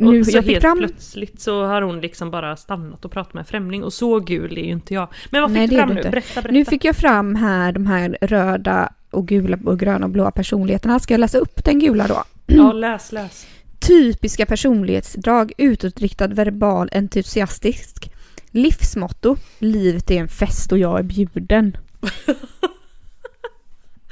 [0.00, 0.78] nu, och så helt fram...
[0.78, 4.58] plötsligt så har hon liksom bara stannat och pratat med en främling och så gul
[4.58, 5.08] är ju inte jag.
[5.30, 5.96] Men vad fick Nej, du fram nu?
[5.96, 6.10] inte.
[6.10, 6.52] Berätta, berätta.
[6.52, 10.98] Nu fick jag fram här de här röda och gula och gröna och blåa personligheterna.
[10.98, 12.24] Ska jag läsa upp den gula då?
[12.46, 13.46] Ja, läs, läs.
[13.78, 18.12] Typiska personlighetsdrag, utåtriktad, verbal, entusiastisk.
[18.50, 21.76] Livsmotto, livet är en fest och jag är bjuden.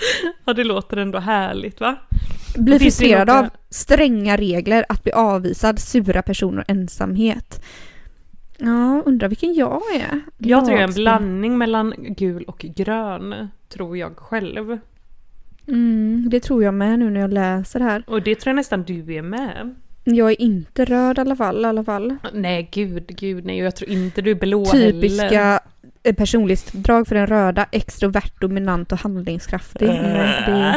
[0.44, 1.96] Ja, det låter ändå härligt va?
[2.54, 7.64] Det frustrerad av stränga regler, att bli avvisad, sura personer ensamhet.
[8.58, 10.20] Ja, undrar vilken jag är.
[10.38, 14.78] Jag tror jag är en blandning mellan gul och grön, tror jag själv.
[15.66, 18.04] Mm, det tror jag med nu när jag läser här.
[18.06, 19.74] Och det tror jag nästan du är med.
[20.14, 21.64] Jag är inte röd i alla fall.
[21.64, 22.16] Alla fall.
[22.32, 23.58] Nej, gud, gud, nej.
[23.58, 24.92] Jag tror inte du är blå heller.
[24.92, 25.60] Typiska
[26.02, 29.88] eh, personlighetsdrag för den röda, extrovert, dominant och handlingskraftig.
[29.88, 30.74] Nej, det,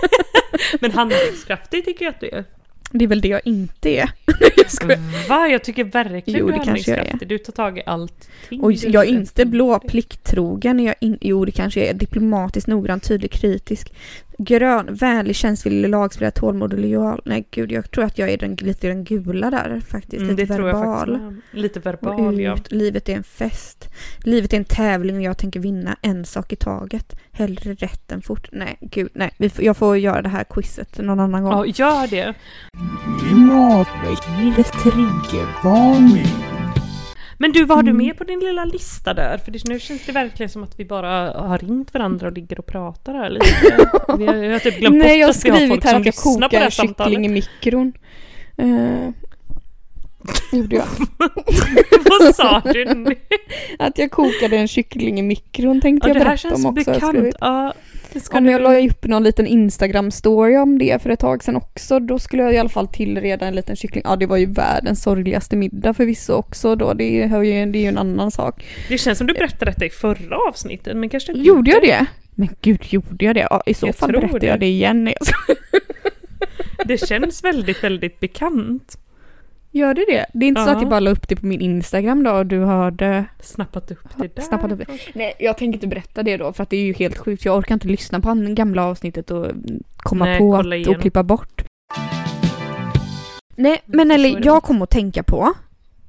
[0.80, 2.44] Men handlingskraftig tycker jag att du är.
[2.90, 4.10] det är väl det jag inte är.
[5.28, 5.48] Va?
[5.48, 6.66] Jag tycker verkligen Jo, du det jag är.
[6.66, 7.28] handlingskraftig.
[7.28, 8.60] Du tar tag i allting.
[8.60, 10.80] Och Du jag är inte blå, plikttrogen.
[10.80, 11.94] Jag in, jo, det kanske jag är.
[11.94, 13.92] Diplomatisk, noggrann, tydlig, kritisk.
[14.38, 17.22] Grön, vänlig, tjänstvillig, lagspelare, tålmodig, lojal.
[17.24, 20.22] Nej gud, jag tror att jag är den, lite den gula där faktiskt.
[20.22, 21.20] Mm, lite det tror jag verbal.
[21.20, 21.54] faktiskt.
[21.54, 22.54] Lite verbal, ja.
[22.54, 23.88] ut, livet är en fest.
[24.24, 27.16] Livet är en tävling och jag tänker vinna en sak i taget.
[27.32, 28.48] Hellre rätt än fort.
[28.52, 29.34] Nej, gud, nej.
[29.38, 31.52] Vi får, jag får göra det här quizet någon annan gång.
[31.52, 32.34] Ja, gör det.
[33.20, 36.55] Klimatväckningens triggervarning.
[37.38, 38.06] Men du, vad har du Mm.
[38.06, 39.38] med på din lilla lista där?
[39.38, 42.58] För det, nu känns det verkligen som att vi bara har ringt varandra och ligger
[42.58, 43.46] och pratar här lite.
[44.18, 45.84] Vi har, jag har typ glömt Nej, jag har bort att vi har skrivit folk
[45.84, 47.10] här som att jag lyssnar på det kokar här en samtalet.
[47.12, 47.92] kyckling i mikron.
[48.62, 49.10] Uh,
[50.52, 50.86] gjorde jag.
[52.20, 53.14] Vad sa du nu?
[53.78, 56.78] Att jag kokade en kyckling i mikron tänkte Ja, jag det här berätta känns om
[56.78, 56.90] också.
[56.90, 57.36] har jag bekant.
[58.20, 62.00] Ska Om jag la upp någon liten Instagram-story om det för ett tag sedan också,
[62.00, 64.02] då skulle jag i alla fall tillreda en liten kyckling.
[64.06, 66.94] Ja, det var ju världens sorgligaste middag förvisso också då.
[66.94, 68.64] Det, hör ju, det är ju en annan sak.
[68.88, 72.06] Det känns som du berättade detta i förra avsnittet, men kanske inte Gjorde jag det?
[72.34, 73.46] Men gud, gjorde jag det?
[73.50, 74.46] Ja, I så Jag fall berättar det.
[74.46, 75.12] jag det igen.
[76.84, 78.98] Det känns väldigt, väldigt bekant.
[79.76, 80.26] Gör det det?
[80.32, 82.46] Det är inte så att jag bara la upp det på min Instagram då och
[82.46, 83.24] du hörde...
[83.40, 84.42] Snappat upp det där.
[84.42, 84.86] Snappat upp det.
[85.14, 87.44] Nej, jag tänker inte berätta det då för att det är ju helt sjukt.
[87.44, 89.46] Jag orkar inte lyssna på det gamla avsnittet och
[89.96, 91.64] komma Nej, på att, och klippa bort.
[93.56, 95.52] Nej, men eller jag kom att tänka på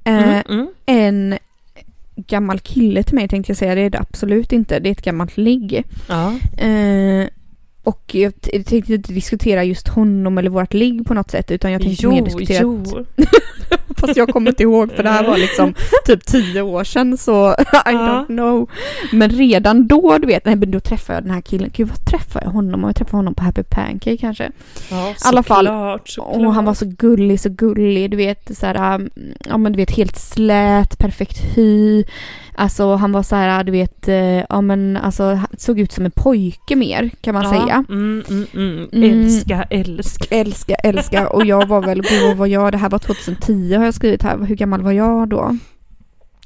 [0.04, 0.68] eh, Mm, mm.
[0.86, 1.38] en
[2.16, 3.74] gammal kille till mig tänkte jag säga.
[3.74, 4.78] Det är det absolut inte.
[4.78, 5.84] Det är ett gammalt ligg.
[6.08, 6.34] Ja.
[6.64, 7.28] Eh,
[7.88, 11.72] och jag t- tänkte inte diskutera just honom eller vårt ligg på något sätt utan
[11.72, 12.84] jag tänkte Jo, mer diskutera jo.
[13.98, 15.74] Fast jag kommer inte ihåg för det här var liksom
[16.06, 17.52] typ tio år sedan så
[17.86, 18.70] I don't know.
[19.12, 21.70] Men redan då du vet, nej, men då träffade jag den här killen.
[21.74, 22.84] Gud vad träffade jag honom?
[22.84, 24.50] Jag träffade honom på Happy Pancake kanske.
[24.90, 25.66] Ja, alla fall.
[26.04, 26.36] såklart.
[26.36, 28.10] Och han var så gullig, så gullig.
[28.10, 29.10] Du vet så här, um,
[29.48, 32.04] ja men du vet helt slät, perfekt hy.
[32.58, 36.10] Alltså han var så här, du vet, eh, ja men alltså såg ut som en
[36.10, 37.50] pojke mer kan man ja.
[37.50, 37.84] säga.
[37.88, 38.88] Mm, mm, mm.
[38.92, 39.10] Mm.
[39.10, 40.24] Älska, älska.
[40.30, 41.28] Älska, älska.
[41.28, 42.72] Och jag var väl, gud vad var jag?
[42.72, 44.38] Det här var 2010 har jag skrivit här.
[44.38, 45.56] Hur gammal var jag då?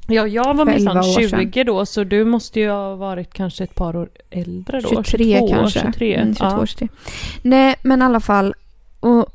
[0.07, 3.63] Ja, jag var minsann 11 år 20 då, så du måste ju ha varit kanske
[3.63, 4.89] ett par år äldre då.
[5.03, 5.79] 23 22, kanske.
[5.79, 6.15] 23.
[6.15, 6.65] Mm, 22, ja.
[6.65, 6.87] 23.
[7.41, 8.53] Nej men i alla fall.
[8.99, 9.25] Och,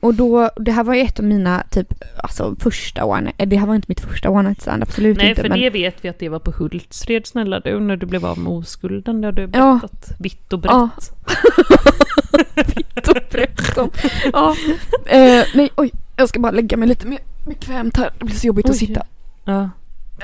[0.00, 3.56] och då, det här var ju ett av mina typ, alltså första one, eh, det
[3.56, 5.42] här var inte mitt första one night stand, absolut Nej, inte.
[5.42, 8.26] för men, det vet vi att det var på Hultsfred snälla du, när du blev
[8.26, 9.20] av med oskulden.
[9.20, 9.48] Det har du Ja.
[9.82, 10.72] berättat vitt och brett.
[10.72, 10.88] Ja.
[12.76, 13.90] Vitt och brett om.
[14.32, 14.56] ja.
[15.06, 18.10] Eh, nej oj, jag ska bara lägga mig lite mer bekvämt här.
[18.18, 18.78] Det blir så jobbigt att Oj.
[18.78, 19.02] sitta.
[19.44, 19.70] Ja,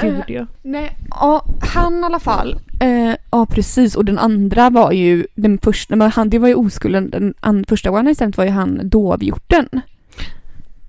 [0.00, 0.46] gud Eh, ja.
[0.62, 1.44] Nej, ja,
[1.74, 2.58] han i alla fall.
[2.80, 3.96] Eh, ja, precis.
[3.96, 7.10] Och den andra var ju den första, men han, det var ju oskulden.
[7.10, 9.68] Den an, första one night var ju han dovhjorten.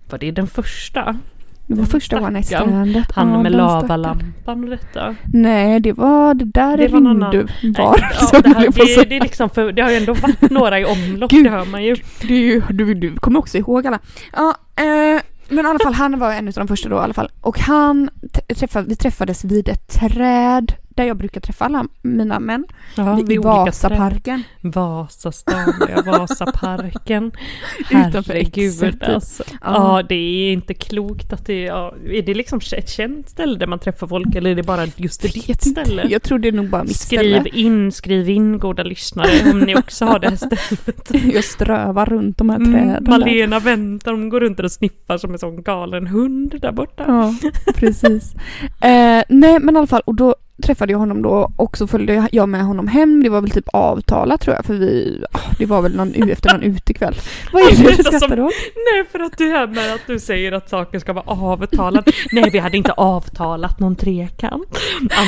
[0.10, 1.20] Var det den första?
[1.68, 3.12] Det var Den första one night standet.
[3.12, 5.16] Han Ja, med lavalampan och detta?
[5.34, 7.02] Nej, det var det där Det var.
[7.02, 7.46] Nej,
[7.78, 7.96] ja,
[8.42, 8.66] det, här,
[9.04, 11.44] det, det, är liksom för, det har ju ändå varit några i omlopp, Gud.
[11.46, 11.92] det hör man ju.
[12.22, 14.00] Är ju, du, du kommer också ihåg alla.
[14.34, 15.22] Ja, eh,
[15.52, 17.32] men i alla fall han var en av de första då i alla fall.
[17.42, 18.10] Och han
[18.56, 22.66] träffade, vi träffades vid ett träd där jag brukar träffa alla mina män.
[22.98, 24.44] Ja, I Vasaparken.
[24.62, 27.32] Vasastan, ja, Vasaparken.
[27.92, 29.04] Utanför Herregud typ.
[29.04, 29.44] alltså.
[29.62, 30.04] Ja.
[30.10, 33.80] det är inte klokt att det ja, Är det liksom ett känt ställe där man
[33.80, 35.70] träffar folk eller är det bara just ditt inte.
[35.70, 36.08] ställe?
[36.10, 37.50] Jag tror det är nog bara mitt Skriv ställe.
[37.54, 41.12] in, skriv in goda lyssnare om ni också har det här stället.
[41.34, 43.04] Jag strövar runt de här Mm, träden.
[43.04, 43.12] där.
[43.12, 47.04] Malena väntar, de går runt och sniffar som en sån galen hund där borta.
[47.08, 47.34] Ja,
[47.76, 48.34] precis.
[48.82, 52.28] Eh, nej men i alla fall, och då träffade jag honom då och så följde
[52.32, 53.24] jag med honom hem.
[53.24, 56.54] Det var väl typ avtalat tror jag för vi, ah, det var väl någon, efter
[56.54, 57.16] någon utekväll.
[57.54, 58.52] Vad är det du är skrattar då?
[58.94, 62.12] Nej, för att det här med att du säger att saker ska vara avtalade.
[62.32, 64.80] Nej, vi hade inte avtalat någon trekant.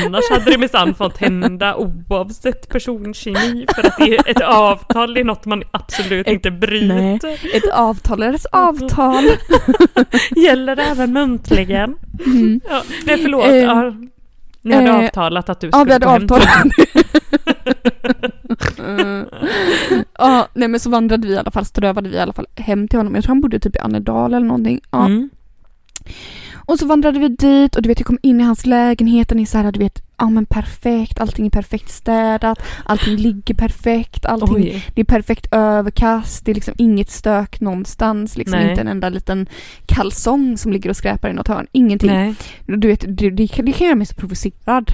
[0.06, 3.66] Annars hade det minsann fått hända oavsett personkemi.
[3.76, 7.56] För att det är ett avtal, det är något man absolut inte bryter.
[7.56, 9.24] Ett avtal är ett avtal.
[10.36, 11.96] Gäller även muntligen?
[12.26, 12.62] Mm.
[12.70, 13.46] Ja, nej, förlåt.
[13.46, 14.13] Eh.
[14.64, 16.74] Ni hade eh, avtalat att du Ja, skulle vi hade gå hem till- avtalat.
[18.80, 19.26] Mm.
[20.18, 22.88] ja, nej men så vandrade vi i alla fall, strövade vi i alla fall hem
[22.88, 23.16] till honom.
[23.16, 24.80] Jag tror han bodde typ i Annedal eller någonting.
[24.92, 25.06] Ja.
[25.06, 25.30] Mm.
[26.66, 29.38] Och så vandrade vi dit och du vet jag kom in i hans lägenhet och
[29.38, 34.26] ni så här, du vet, ja men perfekt, allting är perfekt städat, allting ligger perfekt,
[34.26, 34.86] allting, Oj.
[34.96, 38.70] det är perfekt överkast, det är liksom inget stök någonstans, liksom Nej.
[38.70, 39.48] inte en enda liten
[39.86, 42.12] kalsong som ligger och skräpar i något hörn, ingenting.
[42.12, 42.36] Nej.
[42.66, 44.92] Du vet, det, det, kan- det kan göra mig så provocerad.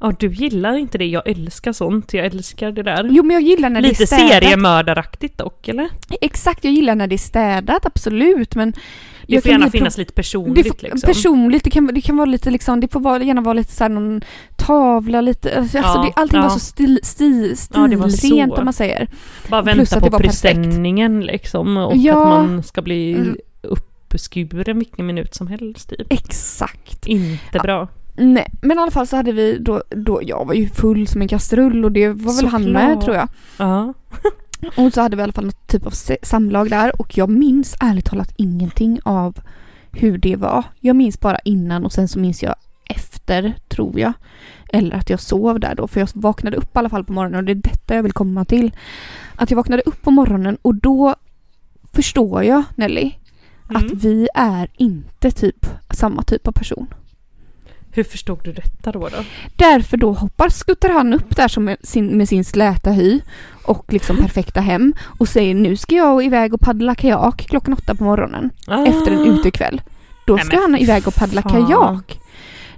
[0.00, 1.06] Ja, du gillar inte det.
[1.06, 2.14] Jag älskar sånt.
[2.14, 3.08] Jag älskar det där.
[3.10, 4.30] Jo men jag gillar när Lite det är städat.
[4.32, 5.88] seriemördaraktigt dock, eller?
[6.20, 8.72] Exakt, jag gillar när det är städat, absolut men
[9.26, 11.06] Det får gärna finnas lite det personligt får, liksom.
[11.06, 13.88] Personligt, det kan, det kan vara lite liksom, det får vara, gärna vara lite såhär
[13.90, 14.20] någon
[14.56, 16.42] tavla lite, alltså Ja, det, allting ja.
[16.42, 19.08] var så stil, stil, Ja, det stilrent om man säger.
[19.48, 20.42] Bara Plus vänta att det på var perfekt.
[20.42, 22.12] presenningen liksom och Ja.
[22.22, 23.36] att man ska bli Mm.
[23.62, 26.06] uppskuren vilken minut som helst typ.
[26.12, 27.06] Exakt.
[27.06, 27.88] Inte bra.
[28.16, 31.22] Nej, men i alla fall så hade vi då, då jag var ju full som
[31.22, 33.04] en kastrull och det var väl han med Såklart.
[33.04, 33.28] tror jag.
[33.56, 33.94] Ja.
[34.76, 35.92] Och så hade vi i alla fall något typ av
[36.22, 39.38] samlag där och jag minns ärligt talat ingenting av
[39.92, 40.64] hur det var.
[40.80, 42.54] Jag minns bara innan och sen så minns jag
[42.88, 44.12] efter, tror jag.
[44.72, 47.38] Eller att jag sov där då, för jag vaknade upp i alla fall på morgonen
[47.38, 48.72] och det är detta jag vill komma till.
[49.36, 51.14] Att jag vaknade upp på morgonen och då
[51.92, 53.12] förstår jag, Nelly,
[53.68, 53.98] att Mm.
[53.98, 56.86] vi är inte typ samma typ av person.
[57.94, 58.98] Hur förstod du detta då?
[59.08, 59.24] då?
[59.56, 63.20] Därför då hoppar, skuttar han upp där som med sin, med sin släta hy
[63.64, 67.94] och liksom perfekta hem och säger nu ska jag iväg och paddla kajak klockan åtta
[67.94, 68.50] på morgonen
[68.86, 69.80] efter en utekväll.
[70.26, 70.36] Då Ah.
[70.36, 71.52] Nej, ska men han iväg och paddla fan.
[71.52, 72.18] kajak.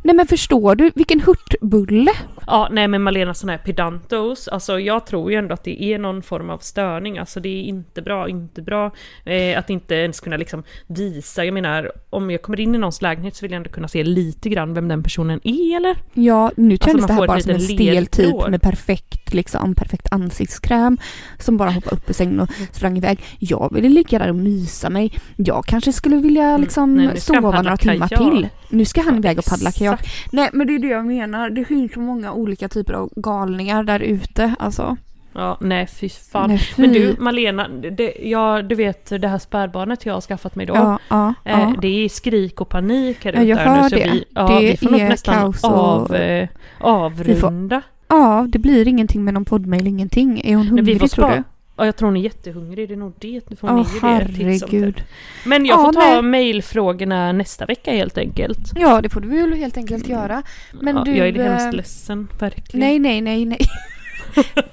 [0.02, 2.12] Nej men förstår du vilken hurtbulle?
[2.46, 5.98] Ja, nej men Malena sån här pedantos, alltså jag tror ju ändå att det är
[5.98, 8.90] någon form av störning, alltså det är inte bra, inte bra.
[9.24, 13.02] Eh, att inte ens kunna liksom visa, jag menar om jag kommer in i någons
[13.02, 15.96] lägenhet så vill jag ändå kunna se lite grann vem den personen är eller?
[16.14, 19.74] Ja, nu Alltså, kändes man det här bara som en stel typ med perfekt, liksom,
[19.74, 20.98] perfekt ansiktskräm
[21.38, 23.20] som bara hoppade upp ur sängen och sprang iväg.
[23.38, 25.12] Jag ville ligga där och mysa mig.
[25.36, 28.32] Jag kanske skulle vilja Mm, liksom nej, ska han sova några timmar kajak.
[28.32, 28.48] till.
[28.68, 30.00] Nu ska han iväg och paddla kajak.
[30.32, 31.50] Nej men det är det jag menar.
[31.50, 34.54] Det finns så många olika typer av galningar där ute.
[34.58, 34.96] Alltså.
[35.36, 36.48] Ja, nej fy fan.
[36.50, 36.98] Nej, Men fy.
[36.98, 40.74] du Malena, det, ja, du vet det här spädbarnet jag har skaffat mig då.
[40.74, 41.74] Ja, ja, Eh, ja.
[41.82, 44.10] det är skrik och panik här ute jag hör nu så det.
[44.12, 46.48] vi, ja, Det vi får nog nästan kaos och- av, eh,
[46.80, 47.82] avrunda.
[48.08, 50.40] ja, det blir ingenting med någon poddmail, ingenting.
[50.44, 51.42] Är hon Men vi hungrig får tror du?
[51.76, 53.50] Ja, jag tror hon är jättehungrig, det är nog det.
[53.50, 54.16] Nu får ju det tips om det.
[54.16, 55.04] herregud.
[55.46, 58.72] Men jag Ja, får ta mejlfrågorna nästa vecka helt enkelt.
[58.74, 60.42] Ja, det får du väl helt enkelt göra.
[60.80, 62.86] Men ja, du, jag är eh, hemskt ledsen, verkligen.
[62.86, 63.58] Nej, nej, nej, nej.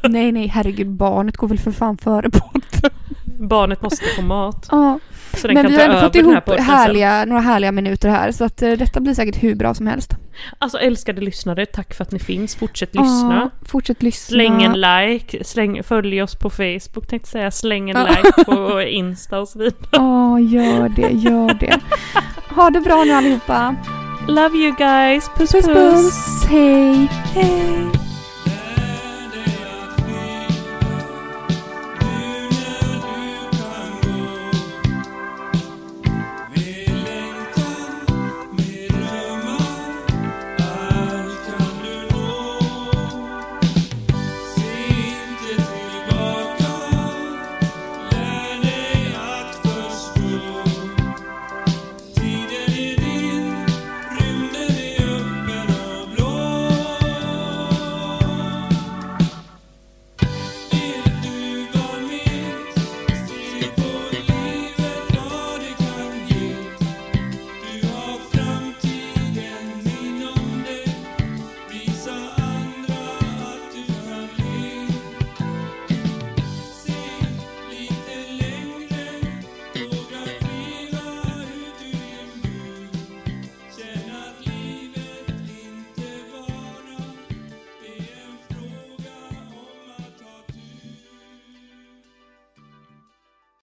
[0.10, 2.92] nej, nej, herregud, barnet går väl för fan före podden.
[3.40, 4.68] Barnet måste få mat.
[4.72, 5.00] Ja,
[5.42, 8.32] Så den men kan vi ta har ändå fått ihop härliga, några härliga minuter här
[8.32, 10.12] så att eh, detta blir säkert hur bra som helst.
[10.60, 12.56] Alltså älskade lyssnare, tack för att ni finns.
[12.56, 13.50] Fortsätt lyssna.
[13.62, 14.34] Ja, fortsätt lyssna.
[14.34, 18.08] Släng en like, släng, följ oss på Facebook tänkte säga, släng en Ja.
[18.08, 19.76] like på Insta och så vidare.
[19.92, 21.80] Ja, gör det, gör det.
[22.56, 23.76] Ha det bra nu allihopa.
[24.28, 25.94] Love you guys, puss Puss puss!
[26.04, 27.08] puss, hej.
[27.34, 28.11] Hej!